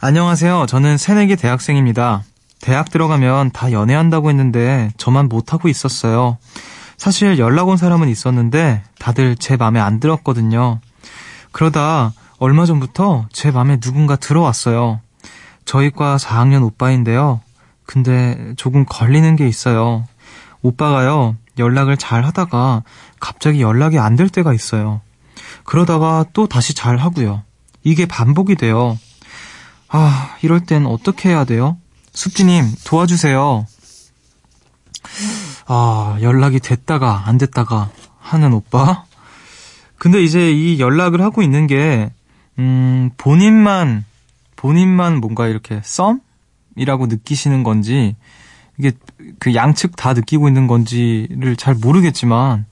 안녕하세요. 0.00 0.66
저는 0.66 0.98
새내기 0.98 1.36
대학생입니다. 1.36 2.24
대학 2.60 2.90
들어가면 2.90 3.52
다 3.52 3.70
연애한다고 3.70 4.28
했는데 4.28 4.90
저만 4.96 5.28
못하고 5.28 5.68
있었어요. 5.68 6.38
사실 6.96 7.38
연락 7.38 7.68
온 7.68 7.76
사람은 7.76 8.08
있었는데 8.08 8.82
다들 8.98 9.36
제 9.36 9.56
맘에 9.56 9.78
안 9.78 10.00
들었거든요. 10.00 10.80
그러다 11.52 12.12
얼마 12.38 12.66
전부터 12.66 13.28
제 13.30 13.52
맘에 13.52 13.78
누군가 13.78 14.16
들어왔어요. 14.16 15.00
저희 15.64 15.90
과 15.92 16.16
4학년 16.16 16.64
오빠인데요. 16.64 17.40
근데 17.90 18.54
조금 18.56 18.84
걸리는 18.84 19.34
게 19.34 19.48
있어요. 19.48 20.06
오빠가요, 20.62 21.34
연락을 21.58 21.96
잘 21.96 22.24
하다가 22.24 22.84
갑자기 23.18 23.62
연락이 23.62 23.98
안 23.98 24.14
될 24.14 24.28
때가 24.28 24.54
있어요. 24.54 25.00
그러다가 25.64 26.24
또 26.32 26.46
다시 26.46 26.72
잘 26.72 26.98
하고요. 26.98 27.42
이게 27.82 28.06
반복이 28.06 28.54
돼요. 28.54 28.96
아, 29.88 30.36
이럴 30.42 30.60
땐 30.60 30.86
어떻게 30.86 31.30
해야 31.30 31.42
돼요? 31.44 31.78
숙지님, 32.12 32.64
도와주세요. 32.84 33.66
아, 35.66 36.16
연락이 36.20 36.60
됐다가 36.60 37.24
안 37.26 37.38
됐다가 37.38 37.90
하는 38.20 38.52
오빠? 38.52 39.02
근데 39.98 40.22
이제 40.22 40.52
이 40.52 40.78
연락을 40.78 41.22
하고 41.22 41.42
있는 41.42 41.66
게, 41.66 42.12
음, 42.60 43.10
본인만, 43.16 44.04
본인만 44.54 45.18
뭔가 45.18 45.48
이렇게 45.48 45.80
썸? 45.82 46.20
이라고 46.76 47.06
느끼시는 47.06 47.62
건지 47.62 48.16
이게 48.78 48.92
그 49.38 49.54
양측 49.54 49.96
다 49.96 50.14
느끼고 50.14 50.48
있는 50.48 50.66
건지를 50.66 51.56
잘 51.56 51.74
모르겠지만 51.74 52.66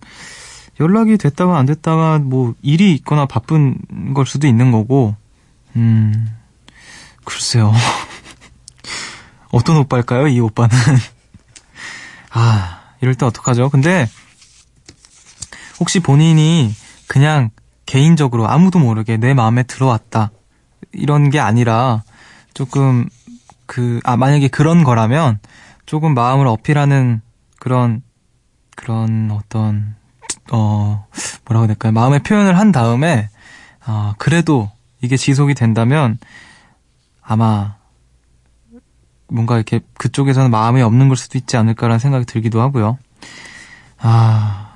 연락이 0.80 1.18
됐다가 1.18 1.58
안 1.58 1.66
됐다가 1.66 2.18
뭐 2.18 2.54
일이 2.62 2.94
있거나 2.94 3.26
바쁜 3.26 3.78
걸 4.14 4.26
수도 4.26 4.46
있는 4.46 4.70
거고 4.70 5.16
음 5.76 6.30
글쎄요. 7.24 7.72
어떤 9.50 9.76
오빠일까요 9.78 10.28
이 10.28 10.40
오빠는? 10.40 10.70
아 12.32 12.80
이럴 13.00 13.14
때 13.14 13.26
어떡하죠? 13.26 13.70
근데 13.70 14.08
혹시 15.80 16.00
본인이 16.00 16.74
그냥 17.06 17.50
개인적으로 17.86 18.48
아무도 18.48 18.78
모르게 18.78 19.16
내 19.16 19.34
마음에 19.34 19.62
들어왔다 19.62 20.30
이런 20.92 21.30
게 21.30 21.40
아니라 21.40 22.02
조금 22.54 23.08
그 23.68 24.00
아 24.04 24.16
만약에 24.16 24.48
그런 24.48 24.82
거라면 24.82 25.38
조금 25.86 26.14
마음을 26.14 26.46
어필하는 26.48 27.20
그런 27.60 28.02
그런 28.76 29.30
어떤 29.30 29.94
어 30.50 31.06
뭐라고 31.44 31.62
해야 31.62 31.66
될까요? 31.68 31.92
마음의 31.92 32.20
표현을 32.24 32.58
한 32.58 32.72
다음에 32.72 33.28
아 33.84 34.14
그래도 34.18 34.70
이게 35.02 35.16
지속이 35.16 35.54
된다면 35.54 36.18
아마 37.22 37.76
뭔가 39.28 39.56
이렇게 39.56 39.80
그쪽에서는 39.98 40.50
마음이 40.50 40.80
없는 40.82 41.08
걸 41.08 41.16
수도 41.16 41.36
있지 41.38 41.56
않을까라는 41.58 41.98
생각이 41.98 42.24
들기도 42.24 42.60
하고요. 42.62 42.96
아 44.00 44.70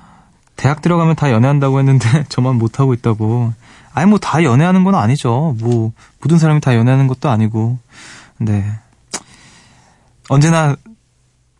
대학 0.57 0.83
들어가면 0.83 1.17
다 1.17 1.31
연애한다고 1.31 1.79
했는데 1.79 2.25
저만 2.29 2.57
못하고 2.57 2.93
있다고. 2.95 3.53
아니 3.95 4.09
뭐 4.09 4.19
다 4.19 4.43
연애하는 4.45 4.85
건 4.85 4.95
아니죠. 4.95 5.57
뭐 5.61 5.93
모든 6.21 6.39
사람이 6.39 6.61
다 6.61 6.77
연애하는 6.77 7.07
것도 7.09 7.31
아니고. 7.31 7.79
네. 8.39 8.65
언제나 10.33 10.77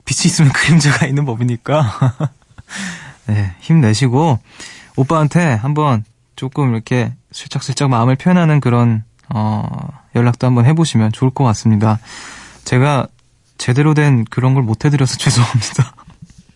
빛이 0.05 0.27
있으면 0.27 0.53
그림자가 0.53 1.07
있는 1.07 1.25
법이니까. 1.25 2.31
네, 3.27 3.55
힘내시고, 3.61 4.39
오빠한테 4.97 5.55
한번 5.55 6.05
조금 6.37 6.73
이렇게 6.73 7.13
슬쩍슬쩍 7.31 7.91
마음을 7.91 8.17
표현하는 8.17 8.61
그런, 8.61 9.05
어, 9.29 9.89
연락도 10.15 10.47
한번 10.47 10.65
해보시면 10.67 11.13
좋을 11.13 11.31
것 11.31 11.45
같습니다. 11.45 11.99
제가 12.65 13.07
제대로 13.59 13.95
된 13.95 14.25
그런 14.25 14.55
걸 14.55 14.65
못 14.65 14.85
해드려서 14.85 15.17
죄송합니다. 15.19 15.95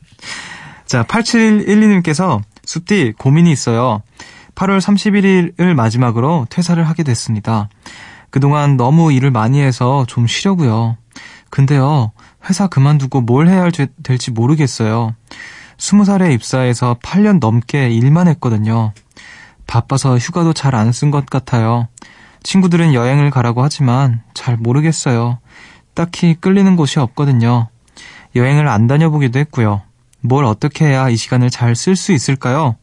자, 0.86 1.04
8712님께서 1.04 2.40
숲디 2.64 3.14
고민이 3.18 3.52
있어요. 3.52 4.02
8월 4.54 4.80
31일을 4.80 5.74
마지막으로 5.74 6.46
퇴사를 6.48 6.82
하게 6.82 7.02
됐습니다. 7.02 7.68
그동안 8.30 8.76
너무 8.76 9.12
일을 9.12 9.30
많이 9.30 9.60
해서 9.60 10.04
좀 10.08 10.26
쉬려고요. 10.26 10.96
근데요, 11.50 12.12
회사 12.48 12.66
그만두고 12.66 13.20
뭘 13.22 13.48
해야 13.48 13.68
될지 14.02 14.30
모르겠어요. 14.30 15.14
20살에 15.78 16.32
입사해서 16.34 16.96
8년 17.02 17.38
넘게 17.38 17.90
일만 17.90 18.28
했거든요. 18.28 18.92
바빠서 19.66 20.16
휴가도 20.16 20.52
잘 20.52 20.74
안 20.74 20.90
쓴 20.92 21.10
것 21.10 21.26
같아요. 21.26 21.88
친구들은 22.42 22.94
여행을 22.94 23.30
가라고 23.30 23.62
하지만 23.62 24.22
잘 24.34 24.56
모르겠어요. 24.56 25.38
딱히 25.94 26.34
끌리는 26.34 26.76
곳이 26.76 26.98
없거든요. 27.00 27.68
여행을 28.36 28.68
안 28.68 28.86
다녀보기도 28.86 29.38
했고요. 29.40 29.82
뭘 30.20 30.44
어떻게 30.44 30.86
해야 30.86 31.08
이 31.08 31.16
시간을 31.16 31.50
잘 31.50 31.72
쓸 31.74 31.96
수 31.96 32.12
있을까요? 32.12 32.76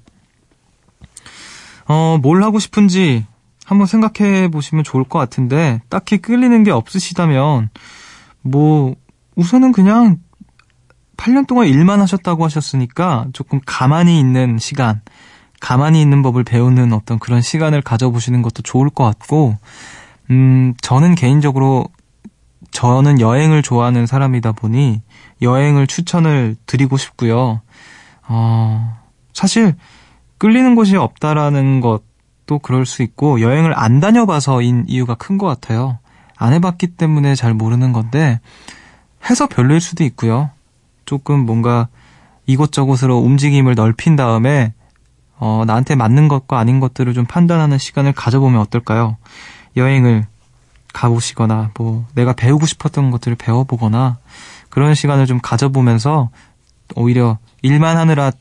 어, 1.88 2.17
뭘 2.21 2.43
하고 2.43 2.60
싶은지 2.60 3.26
한번 3.65 3.88
생각해 3.88 4.49
보시면 4.49 4.84
좋을 4.84 5.04
것 5.06 5.19
같은데, 5.19 5.82
딱히 5.89 6.17
끌리는 6.17 6.63
게 6.63 6.71
없으시다면, 6.71 7.69
뭐, 8.43 8.95
우선은 9.36 9.71
그냥 9.71 10.19
8년 11.17 11.47
동안 11.47 11.67
일만 11.67 12.01
하셨다고 12.01 12.45
하셨으니까 12.45 13.27
조금 13.34 13.60
가만히 13.65 14.19
있는 14.19 14.58
시간, 14.60 15.01
가만히 15.60 16.01
있는 16.01 16.21
법을 16.21 16.43
배우는 16.43 16.93
어떤 16.93 17.19
그런 17.19 17.41
시간을 17.41 17.82
가져보시는 17.82 18.41
것도 18.41 18.62
좋을 18.62 18.89
것 18.89 19.03
같고, 19.06 19.58
음, 20.29 20.73
저는 20.82 21.15
개인적으로 21.15 21.86
저는 22.71 23.19
여행을 23.19 23.62
좋아하는 23.62 24.06
사람이다 24.06 24.53
보니 24.53 25.01
여행을 25.41 25.88
추천을 25.88 26.56
드리고 26.65 26.97
싶고요. 26.97 27.62
어, 28.27 28.97
사실 29.34 29.75
끌리는 30.38 30.75
곳이 30.75 30.95
없다라는 30.95 31.82
것도 31.82 32.60
그럴 32.62 32.86
수 32.86 33.03
있고 33.03 33.41
여행을 33.41 33.77
안 33.77 33.99
다녀봐서인 33.99 34.86
이유가 34.88 35.15
큰 35.15 35.38
것 35.38 35.45
같아요. 35.47 35.99
안 36.43 36.51
해봤기 36.51 36.88
때문에 36.88 37.36
잘 37.36 37.53
모르는 37.53 37.93
건데 37.93 38.41
해서 39.29 39.47
별로일 39.47 39.79
수도 39.79 40.03
있고요. 40.03 40.49
조금 41.06 41.45
뭔가 41.45 41.88
이곳저곳으로 42.47 43.17
움직임을 43.19 43.75
넓힌 43.75 44.17
다음에 44.17 44.73
어, 45.38 45.63
나한테 45.65 45.95
맞는 45.95 46.27
것과 46.27 46.60
아닌 46.60 46.82
것들을 46.82 47.13
좀 47.13 47.25
판단하는 47.25 47.77
시간을 47.77 48.12
가져보면 48.12 48.60
어떨까요? 48.60 49.15
여행을 49.77 50.25
가보시거나 50.91 51.71
뭐 51.77 52.06
내가 52.13 52.34
배우고 52.34 52.65
싶었던 52.65 53.10
것들을 53.10 53.38
배워보거나 53.38 54.17
그런 54.69 54.95
시간을 54.95 55.25
좀 55.25 55.39
가져보면서 55.41 56.29
오히려 56.95 57.38
일만 57.62 57.95
하느라 57.95 58.32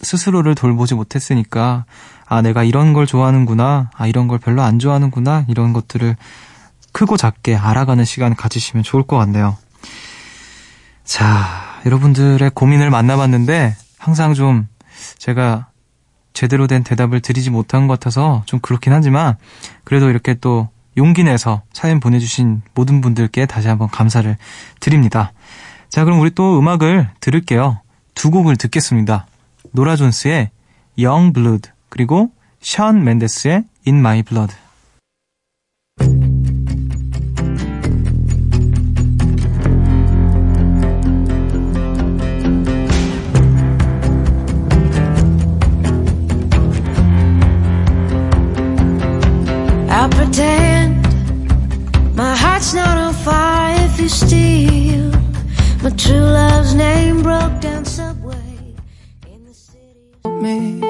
스스로를 0.00 0.54
돌보지 0.54 0.94
못했으니까 0.94 1.86
아 2.24 2.40
내가 2.40 2.62
이런 2.62 2.92
걸 2.92 3.04
좋아하는구나 3.04 3.90
아 3.92 4.06
이런 4.06 4.28
걸 4.28 4.38
별로 4.38 4.62
안 4.62 4.78
좋아하는구나 4.78 5.44
이런 5.48 5.72
것들을 5.72 6.16
크고 6.98 7.16
작게 7.16 7.54
알아가는 7.54 8.04
시간 8.04 8.34
가지시면 8.34 8.82
좋을 8.82 9.04
것 9.04 9.16
같네요. 9.18 9.56
자 11.04 11.80
여러분들의 11.86 12.50
고민을 12.52 12.90
만나봤는데 12.90 13.76
항상 13.98 14.34
좀 14.34 14.66
제가 15.18 15.68
제대로 16.32 16.66
된 16.66 16.82
대답을 16.82 17.20
드리지 17.20 17.50
못한 17.50 17.86
것 17.86 17.94
같아서 17.94 18.42
좀 18.46 18.58
그렇긴 18.58 18.92
하지만 18.92 19.36
그래도 19.84 20.10
이렇게 20.10 20.34
또 20.34 20.70
용기 20.96 21.22
내서 21.22 21.62
사연 21.72 22.00
보내주신 22.00 22.62
모든 22.74 23.00
분들께 23.00 23.46
다시 23.46 23.68
한번 23.68 23.86
감사를 23.88 24.36
드립니다. 24.80 25.32
자, 25.88 26.04
그럼 26.04 26.18
우리 26.18 26.30
또 26.30 26.58
음악을 26.58 27.10
들을게요. 27.20 27.80
두 28.16 28.32
곡을 28.32 28.56
듣겠습니다. 28.56 29.28
노라 29.70 29.94
존스의 29.94 30.50
Young 30.98 31.32
Blood 31.32 31.70
그리고 31.90 32.32
션 32.60 33.04
맨데스의 33.04 33.62
In 33.86 33.98
My 33.98 34.24
Blood. 34.24 34.52
I'll 50.00 50.08
pretend 50.10 51.02
my 52.14 52.36
heart's 52.36 52.72
not 52.72 52.96
on 52.96 53.14
fire 53.14 53.74
if 53.80 53.98
you 54.00 54.08
steal 54.08 55.10
my 55.82 55.90
true 55.90 56.20
love's 56.38 56.72
name 56.72 57.24
broke 57.24 57.60
down 57.60 57.84
subway 57.84 58.76
in 59.26 59.44
the 59.44 59.52
city. 59.52 59.98
me. 60.24 60.80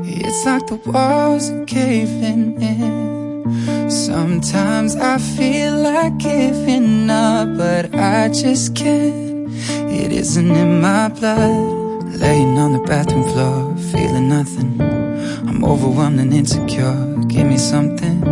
It's 0.00 0.46
like 0.46 0.66
the 0.66 0.76
walls 0.90 1.50
are 1.50 1.66
caving 1.66 2.58
in. 2.62 3.90
Sometimes 3.90 4.96
I 4.96 5.18
feel 5.18 5.76
like 5.76 6.16
giving 6.16 7.10
up, 7.10 7.54
but 7.58 7.94
I 7.94 8.28
just 8.28 8.76
can't. 8.76 9.46
It 9.92 10.10
isn't 10.10 10.50
in 10.50 10.80
my 10.80 11.08
blood. 11.08 12.16
Laying 12.16 12.58
on 12.58 12.72
the 12.72 12.80
bathroom 12.86 13.24
floor, 13.24 13.76
feeling 13.92 14.30
nothing. 14.30 15.07
I'm 15.46 15.64
overwhelmed 15.64 16.20
and 16.20 16.32
insecure. 16.32 16.94
Give 17.28 17.46
me 17.46 17.58
something 17.58 18.24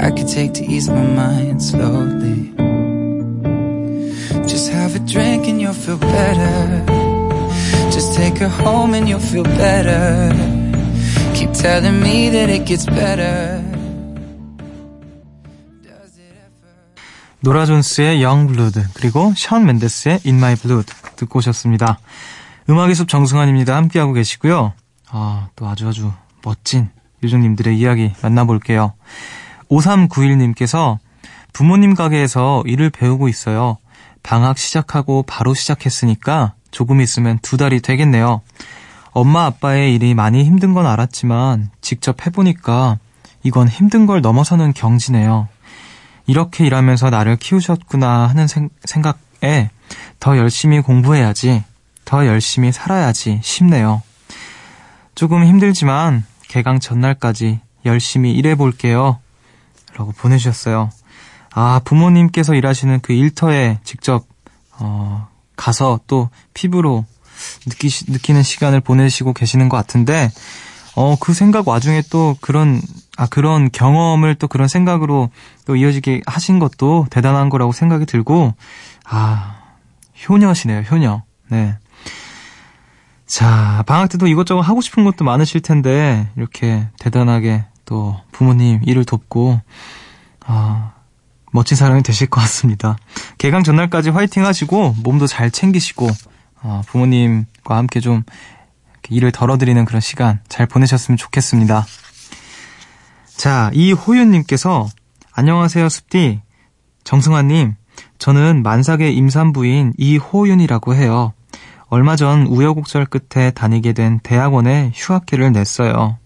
I 0.00 0.10
could 0.10 0.28
take 0.28 0.54
to 0.54 0.64
ease 0.64 0.88
my 0.88 1.02
mind 1.02 1.62
slowly. 1.62 2.52
Just 4.46 4.70
have 4.72 4.96
a 4.96 5.00
drink 5.00 5.46
and 5.48 5.60
you'll 5.60 5.74
feel 5.74 5.98
better. 5.98 6.84
Just 7.90 8.14
take 8.14 8.38
her 8.38 8.48
home 8.48 8.94
and 8.94 9.08
you'll 9.08 9.20
feel 9.20 9.44
better. 9.44 10.32
Keep 11.34 11.52
telling 11.52 12.00
me 12.00 12.30
that 12.30 12.48
it 12.48 12.64
gets 12.66 12.86
better. 12.86 13.62
노라 17.40 17.66
존스의 17.66 18.22
Young 18.22 18.52
Blood 18.52 18.80
그리고 18.94 19.32
션 19.36 19.66
맨데스의 19.66 20.20
In 20.24 20.36
My 20.36 20.54
Blood 20.54 20.92
듣고 21.16 21.38
오셨습니다. 21.40 21.98
음악의 22.70 22.94
숲 22.94 23.08
정승환입니다. 23.08 23.74
함께하고 23.76 24.12
계시고요. 24.12 24.72
아, 25.10 25.48
또 25.56 25.66
아주 25.66 25.88
아주 25.88 26.12
멋진 26.44 26.90
요정님들의 27.22 27.78
이야기 27.78 28.12
만나볼게요. 28.22 28.92
5391님께서 29.68 30.98
부모님 31.52 31.94
가게에서 31.94 32.62
일을 32.66 32.90
배우고 32.90 33.28
있어요. 33.28 33.78
방학 34.22 34.58
시작하고 34.58 35.24
바로 35.26 35.54
시작했으니까 35.54 36.54
조금 36.70 37.00
있으면 37.00 37.38
두 37.42 37.56
달이 37.56 37.80
되겠네요. 37.80 38.40
엄마 39.12 39.44
아빠의 39.44 39.94
일이 39.94 40.14
많이 40.14 40.44
힘든 40.44 40.72
건 40.72 40.86
알았지만 40.86 41.70
직접 41.80 42.26
해보니까 42.26 42.98
이건 43.42 43.68
힘든 43.68 44.06
걸 44.06 44.20
넘어서는 44.20 44.72
경지네요. 44.72 45.48
이렇게 46.26 46.64
일하면서 46.66 47.10
나를 47.10 47.36
키우셨구나 47.36 48.28
하는 48.28 48.46
생, 48.46 48.70
생각에 48.84 49.70
더 50.20 50.38
열심히 50.38 50.80
공부해야지, 50.80 51.64
더 52.04 52.26
열심히 52.26 52.72
살아야지 52.72 53.40
싶네요. 53.42 54.02
조금 55.14 55.44
힘들지만 55.44 56.24
개강 56.48 56.80
전날까지 56.80 57.60
열심히 57.84 58.32
일해볼게요. 58.32 59.18
라고 59.96 60.12
보내주셨어요. 60.12 60.90
아, 61.54 61.80
부모님께서 61.84 62.54
일하시는 62.54 63.00
그 63.00 63.12
일터에 63.12 63.78
직접, 63.84 64.24
어, 64.78 65.28
가서 65.56 66.00
또 66.06 66.30
피부로 66.54 67.04
느끼, 67.66 67.88
느끼는 68.10 68.42
시간을 68.42 68.80
보내시고 68.80 69.32
계시는 69.34 69.68
것 69.68 69.76
같은데, 69.76 70.30
어, 70.94 71.16
그 71.20 71.34
생각 71.34 71.68
와중에 71.68 72.02
또 72.10 72.36
그런, 72.40 72.80
아, 73.16 73.26
그런 73.26 73.70
경험을 73.70 74.34
또 74.36 74.48
그런 74.48 74.68
생각으로 74.68 75.30
또 75.66 75.76
이어지게 75.76 76.22
하신 76.26 76.58
것도 76.58 77.06
대단한 77.10 77.50
거라고 77.50 77.72
생각이 77.72 78.06
들고, 78.06 78.54
아, 79.04 79.56
효녀시네요, 80.28 80.82
효녀. 80.82 81.22
네. 81.48 81.76
자, 83.32 83.82
방학 83.86 84.10
때도 84.10 84.26
이것저것 84.26 84.60
하고 84.60 84.82
싶은 84.82 85.04
것도 85.04 85.24
많으실 85.24 85.62
텐데, 85.62 86.28
이렇게 86.36 86.86
대단하게 86.98 87.64
또 87.86 88.20
부모님 88.30 88.82
일을 88.84 89.06
돕고, 89.06 89.58
아, 90.44 90.92
멋진 91.50 91.74
사람이 91.74 92.02
되실 92.02 92.26
것 92.28 92.42
같습니다. 92.42 92.98
개강 93.38 93.62
전날까지 93.62 94.10
화이팅 94.10 94.44
하시고, 94.44 94.96
몸도 95.02 95.26
잘 95.26 95.50
챙기시고, 95.50 96.10
어, 96.62 96.82
부모님과 96.88 97.74
함께 97.74 98.00
좀 98.00 98.22
일을 99.08 99.32
덜어드리는 99.32 99.82
그런 99.86 100.02
시간 100.02 100.40
잘 100.50 100.66
보내셨으면 100.66 101.16
좋겠습니다. 101.16 101.86
자, 103.38 103.70
이호윤님께서 103.72 104.88
안녕하세요, 105.32 105.88
숲디. 105.88 106.42
정승환님, 107.04 107.76
저는 108.18 108.62
만삭의 108.62 109.16
임산부인 109.16 109.94
이호윤이라고 109.96 110.94
해요. 110.94 111.32
얼마 111.94 112.16
전 112.16 112.46
우여곡절 112.46 113.04
끝에 113.04 113.50
다니게 113.50 113.92
된 113.92 114.18
대학원에 114.20 114.92
휴학기를 114.94 115.52
냈어요. 115.52 116.16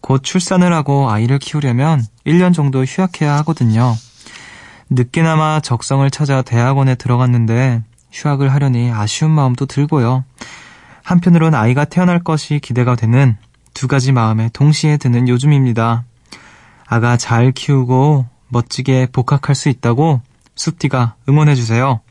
곧 0.00 0.22
출산을 0.22 0.72
하고 0.72 1.10
아이를 1.10 1.40
키우려면 1.40 2.04
1년 2.24 2.54
정도 2.54 2.84
휴학해야 2.84 3.34
하거든요. 3.38 3.96
늦게나마 4.90 5.58
적성을 5.58 6.08
찾아 6.12 6.42
대학원에 6.42 6.94
들어갔는데 6.94 7.82
휴학을 8.12 8.52
하려니 8.52 8.92
아쉬운 8.92 9.32
마음도 9.32 9.66
들고요. 9.66 10.22
한편으론 11.02 11.56
아이가 11.56 11.84
태어날 11.84 12.22
것이 12.22 12.60
기대가 12.60 12.94
되는 12.94 13.36
두 13.74 13.88
가지 13.88 14.12
마음에 14.12 14.50
동시에 14.52 14.98
드는 14.98 15.26
요즘입니다. 15.26 16.04
아가 16.86 17.16
잘 17.16 17.50
키우고 17.50 18.26
멋지게 18.46 19.08
복학할 19.10 19.56
수 19.56 19.68
있다고 19.68 20.20
숲디가 20.54 21.16
응원해주세요. 21.28 22.02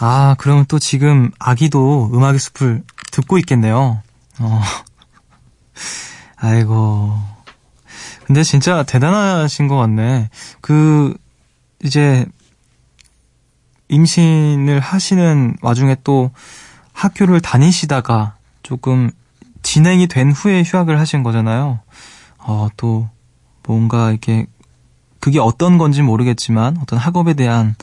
아, 0.00 0.36
그러면 0.38 0.66
또 0.68 0.78
지금 0.78 1.30
아기도 1.38 2.10
음악의 2.12 2.38
숲을 2.38 2.82
듣고 3.12 3.38
있겠네요. 3.38 4.02
어. 4.38 4.62
아이고. 6.36 7.18
근데 8.26 8.42
진짜 8.42 8.82
대단하신 8.82 9.68
것 9.68 9.76
같네. 9.76 10.30
그, 10.60 11.16
이제, 11.82 12.26
임신을 13.88 14.80
하시는 14.80 15.56
와중에 15.62 15.96
또 16.02 16.30
학교를 16.92 17.40
다니시다가 17.40 18.36
조금 18.62 19.10
진행이 19.62 20.08
된 20.08 20.32
후에 20.32 20.62
휴학을 20.64 20.98
하신 20.98 21.22
거잖아요. 21.22 21.80
어, 22.38 22.68
또 22.76 23.08
뭔가 23.64 24.10
이렇게 24.10 24.46
그게 25.20 25.38
어떤 25.38 25.78
건지 25.78 26.02
모르겠지만 26.02 26.78
어떤 26.80 26.98
학업에 26.98 27.34
대한 27.34 27.74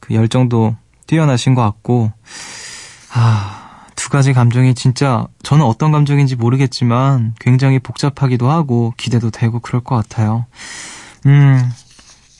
그 0.00 0.14
열정도 0.14 0.76
뛰어나신 1.06 1.54
것 1.54 1.62
같고 1.62 2.12
아, 3.12 3.86
두 3.94 4.10
가지 4.10 4.32
감정이 4.32 4.74
진짜 4.74 5.26
저는 5.42 5.64
어떤 5.64 5.92
감정인지 5.92 6.36
모르겠지만 6.36 7.34
굉장히 7.40 7.78
복잡하기도 7.78 8.50
하고 8.50 8.94
기대도 8.96 9.30
되고 9.30 9.60
그럴 9.60 9.82
것 9.82 9.96
같아요. 9.96 10.46
음, 11.26 11.70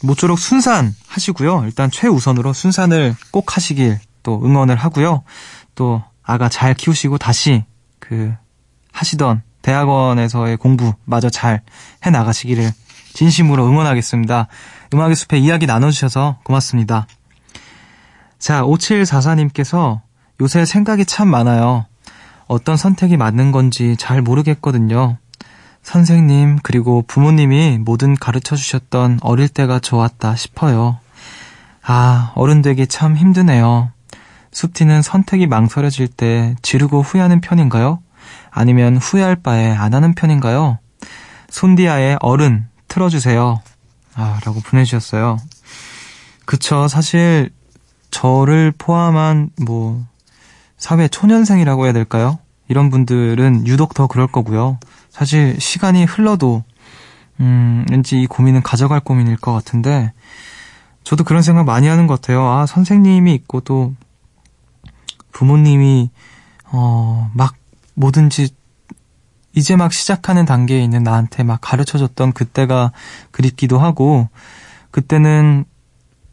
모쪼록 0.02 0.38
순산 0.38 0.94
하시고요. 1.08 1.64
일단 1.64 1.90
최우선으로 1.90 2.52
순산을 2.52 3.16
꼭 3.30 3.56
하시길 3.56 3.98
또 4.22 4.40
응원을 4.44 4.76
하고요. 4.76 5.22
또 5.74 6.02
아가 6.22 6.48
잘 6.48 6.74
키우시고 6.74 7.18
다시 7.18 7.64
그 7.98 8.34
하시던 8.92 9.42
대학원에서의 9.62 10.56
공부 10.58 10.92
마저 11.04 11.30
잘 11.30 11.62
해 12.04 12.10
나가시기를 12.10 12.70
진심으로 13.14 13.66
응원하겠습니다. 13.66 14.48
음악의 14.94 15.16
숲에 15.16 15.38
이야기 15.38 15.66
나눠주셔서 15.66 16.38
고맙습니다. 16.44 17.06
자, 18.38 18.62
5744님께서 18.62 20.00
요새 20.40 20.64
생각이 20.64 21.04
참 21.04 21.28
많아요. 21.28 21.86
어떤 22.46 22.76
선택이 22.76 23.16
맞는 23.16 23.52
건지 23.52 23.96
잘 23.98 24.22
모르겠거든요. 24.22 25.18
선생님, 25.82 26.58
그리고 26.62 27.02
부모님이 27.06 27.78
뭐든 27.78 28.16
가르쳐 28.16 28.56
주셨던 28.56 29.20
어릴 29.22 29.48
때가 29.48 29.78
좋았다 29.78 30.36
싶어요. 30.36 30.98
아, 31.82 32.32
어른 32.34 32.62
되기 32.62 32.86
참 32.86 33.16
힘드네요. 33.16 33.90
숲티는 34.50 35.02
선택이 35.02 35.46
망설여질 35.46 36.08
때 36.08 36.56
지르고 36.62 37.02
후회하는 37.02 37.40
편인가요? 37.40 38.00
아니면 38.50 38.96
후회할 38.96 39.36
바에 39.36 39.70
안 39.70 39.94
하는 39.94 40.14
편인가요? 40.14 40.78
손디아의 41.50 42.18
어른 42.20 42.66
틀어주세요. 42.88 43.60
아, 44.14 44.40
라고 44.44 44.60
보내주셨어요. 44.60 45.36
그쵸. 46.46 46.88
사실, 46.88 47.50
저를 48.16 48.72
포함한, 48.78 49.50
뭐, 49.60 50.02
사회 50.78 51.06
초년생이라고 51.06 51.84
해야 51.84 51.92
될까요? 51.92 52.38
이런 52.66 52.88
분들은 52.88 53.66
유독 53.66 53.92
더 53.92 54.06
그럴 54.06 54.26
거고요. 54.26 54.78
사실, 55.10 55.60
시간이 55.60 56.06
흘러도, 56.06 56.64
음, 57.40 57.84
왠지 57.90 58.22
이 58.22 58.26
고민은 58.26 58.62
가져갈 58.62 59.00
고민일 59.00 59.36
것 59.36 59.52
같은데, 59.52 60.14
저도 61.04 61.24
그런 61.24 61.42
생각 61.42 61.64
많이 61.64 61.88
하는 61.88 62.06
것 62.06 62.18
같아요. 62.18 62.46
아, 62.48 62.64
선생님이 62.64 63.34
있고 63.34 63.60
또, 63.60 63.92
부모님이 65.32 66.08
어, 66.72 67.30
막 67.34 67.54
뭐든지 67.92 68.48
이제 69.52 69.76
막 69.76 69.92
시작하는 69.92 70.46
단계에 70.46 70.82
있는 70.82 71.02
나한테 71.02 71.42
막 71.42 71.58
가르쳐 71.60 71.98
줬던 71.98 72.32
그때가 72.32 72.92
그립기도 73.32 73.78
하고 73.78 74.30
그때는 74.90 75.66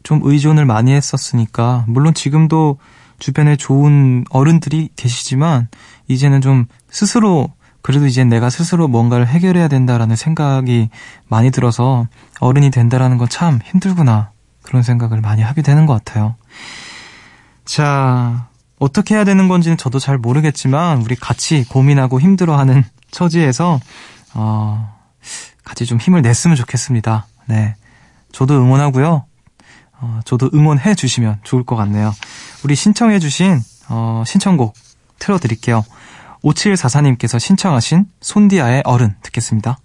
좀 0.04 0.20
의존을 0.22 0.64
많이 0.64 0.92
했었으니까 0.92 1.84
물론 1.88 2.14
지금도 2.14 2.78
주변에 3.18 3.56
좋은 3.56 4.24
어른들이 4.30 4.90
계시지만 4.94 5.68
이제는 6.06 6.40
좀 6.40 6.66
스스로 6.88 7.52
그래도 7.82 8.06
이제 8.06 8.24
내가 8.24 8.48
스스로 8.48 8.86
뭔가를 8.88 9.26
해결해야 9.26 9.68
된다라는 9.68 10.16
생각이 10.16 10.88
많이 11.28 11.50
들어서 11.50 12.06
어른이 12.40 12.70
된다라는 12.70 13.18
건 13.18 13.28
참 13.28 13.58
힘들구나 13.64 14.30
그런 14.62 14.82
생각을 14.82 15.20
많이 15.20 15.42
하게 15.42 15.62
되는 15.62 15.86
것 15.86 15.92
같아요. 15.92 16.36
자, 17.64 18.48
어떻게 18.78 19.14
해야 19.14 19.24
되는 19.24 19.48
건지는 19.48 19.76
저도 19.76 19.98
잘 19.98 20.18
모르겠지만 20.18 21.02
우리 21.02 21.14
같이 21.14 21.64
고민하고 21.64 22.20
힘들어하는 22.20 22.84
처지에서 23.10 23.80
어, 24.34 24.94
같이 25.64 25.86
좀 25.86 25.98
힘을 25.98 26.22
냈으면 26.22 26.56
좋겠습니다. 26.56 27.26
네, 27.46 27.76
저도 28.32 28.54
응원하고요. 28.54 29.24
어, 30.00 30.20
저도 30.24 30.50
응원해 30.54 30.94
주시면 30.94 31.40
좋을 31.42 31.64
것 31.64 31.76
같네요. 31.76 32.12
우리 32.64 32.74
신청해 32.74 33.18
주신 33.18 33.60
어, 33.88 34.22
신청곡 34.26 34.74
틀어드릴게요. 35.18 35.84
5744님께서 36.42 37.38
신청하신 37.38 38.06
손디아의 38.20 38.82
어른 38.84 39.14
듣겠습니다. 39.22 39.78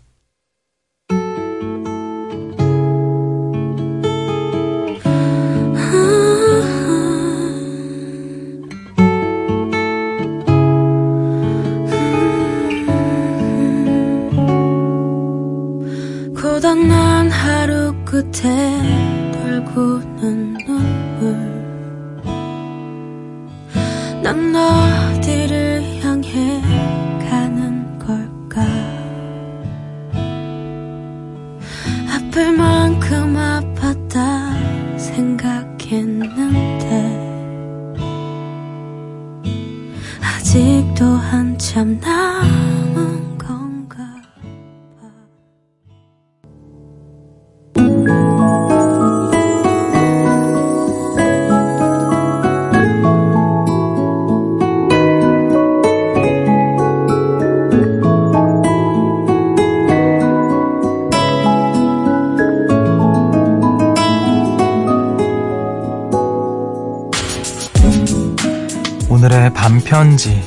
편지. 69.90 70.40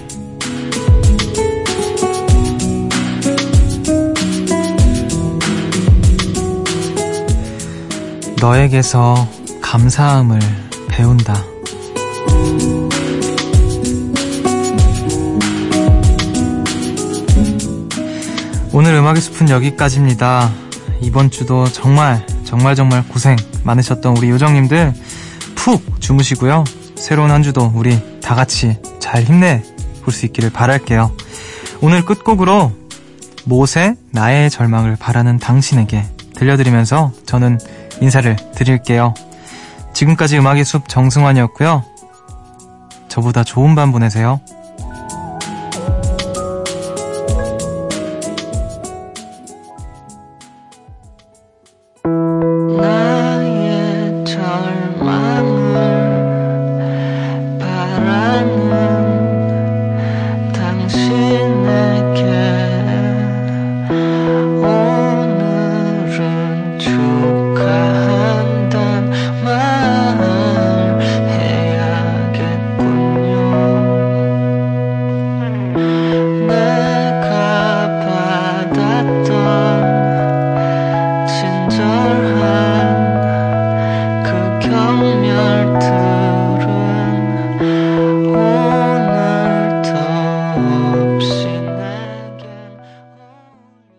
너에게서 8.41 9.29
감사함을 9.61 10.39
배운다. 10.87 11.43
오늘 18.73 18.95
음악의 18.95 19.21
숲은 19.21 19.49
여기까지입니다. 19.51 20.53
이번 21.01 21.33
주도 21.33 21.65
정말 21.65 22.25
정말 22.45 22.77
정말 22.77 23.05
고생 23.09 23.35
많으셨던 23.65 24.19
우리 24.19 24.31
요정님들 24.31 24.95
푹 25.57 26.01
주무시고요. 26.01 26.63
새로운 26.95 27.33
한 27.33 27.43
주도 27.43 27.73
우리 27.75 28.21
다 28.21 28.37
같이 28.37 28.79
잘 29.13 29.25
힘내 29.25 29.63
볼 30.03 30.15
수 30.15 30.25
있기를 30.25 30.49
바랄게요. 30.49 31.15
오늘 31.83 32.03
끝곡으로 32.03 32.73
못의 33.45 33.97
나의 34.11 34.49
절망을 34.49 34.97
바라는 34.97 35.39
당신에게 35.39 36.03
들려드리면서 36.35 37.13
저는 37.27 37.59
인사를 38.01 38.35
드릴게요. 38.55 39.13
지금까지 39.93 40.39
음악의 40.39 40.65
숲 40.65 40.89
정승환이었고요. 40.89 41.85
저보다 43.09 43.45
좋은 43.45 43.75
밤 43.75 43.93
보내세요. 43.93 44.41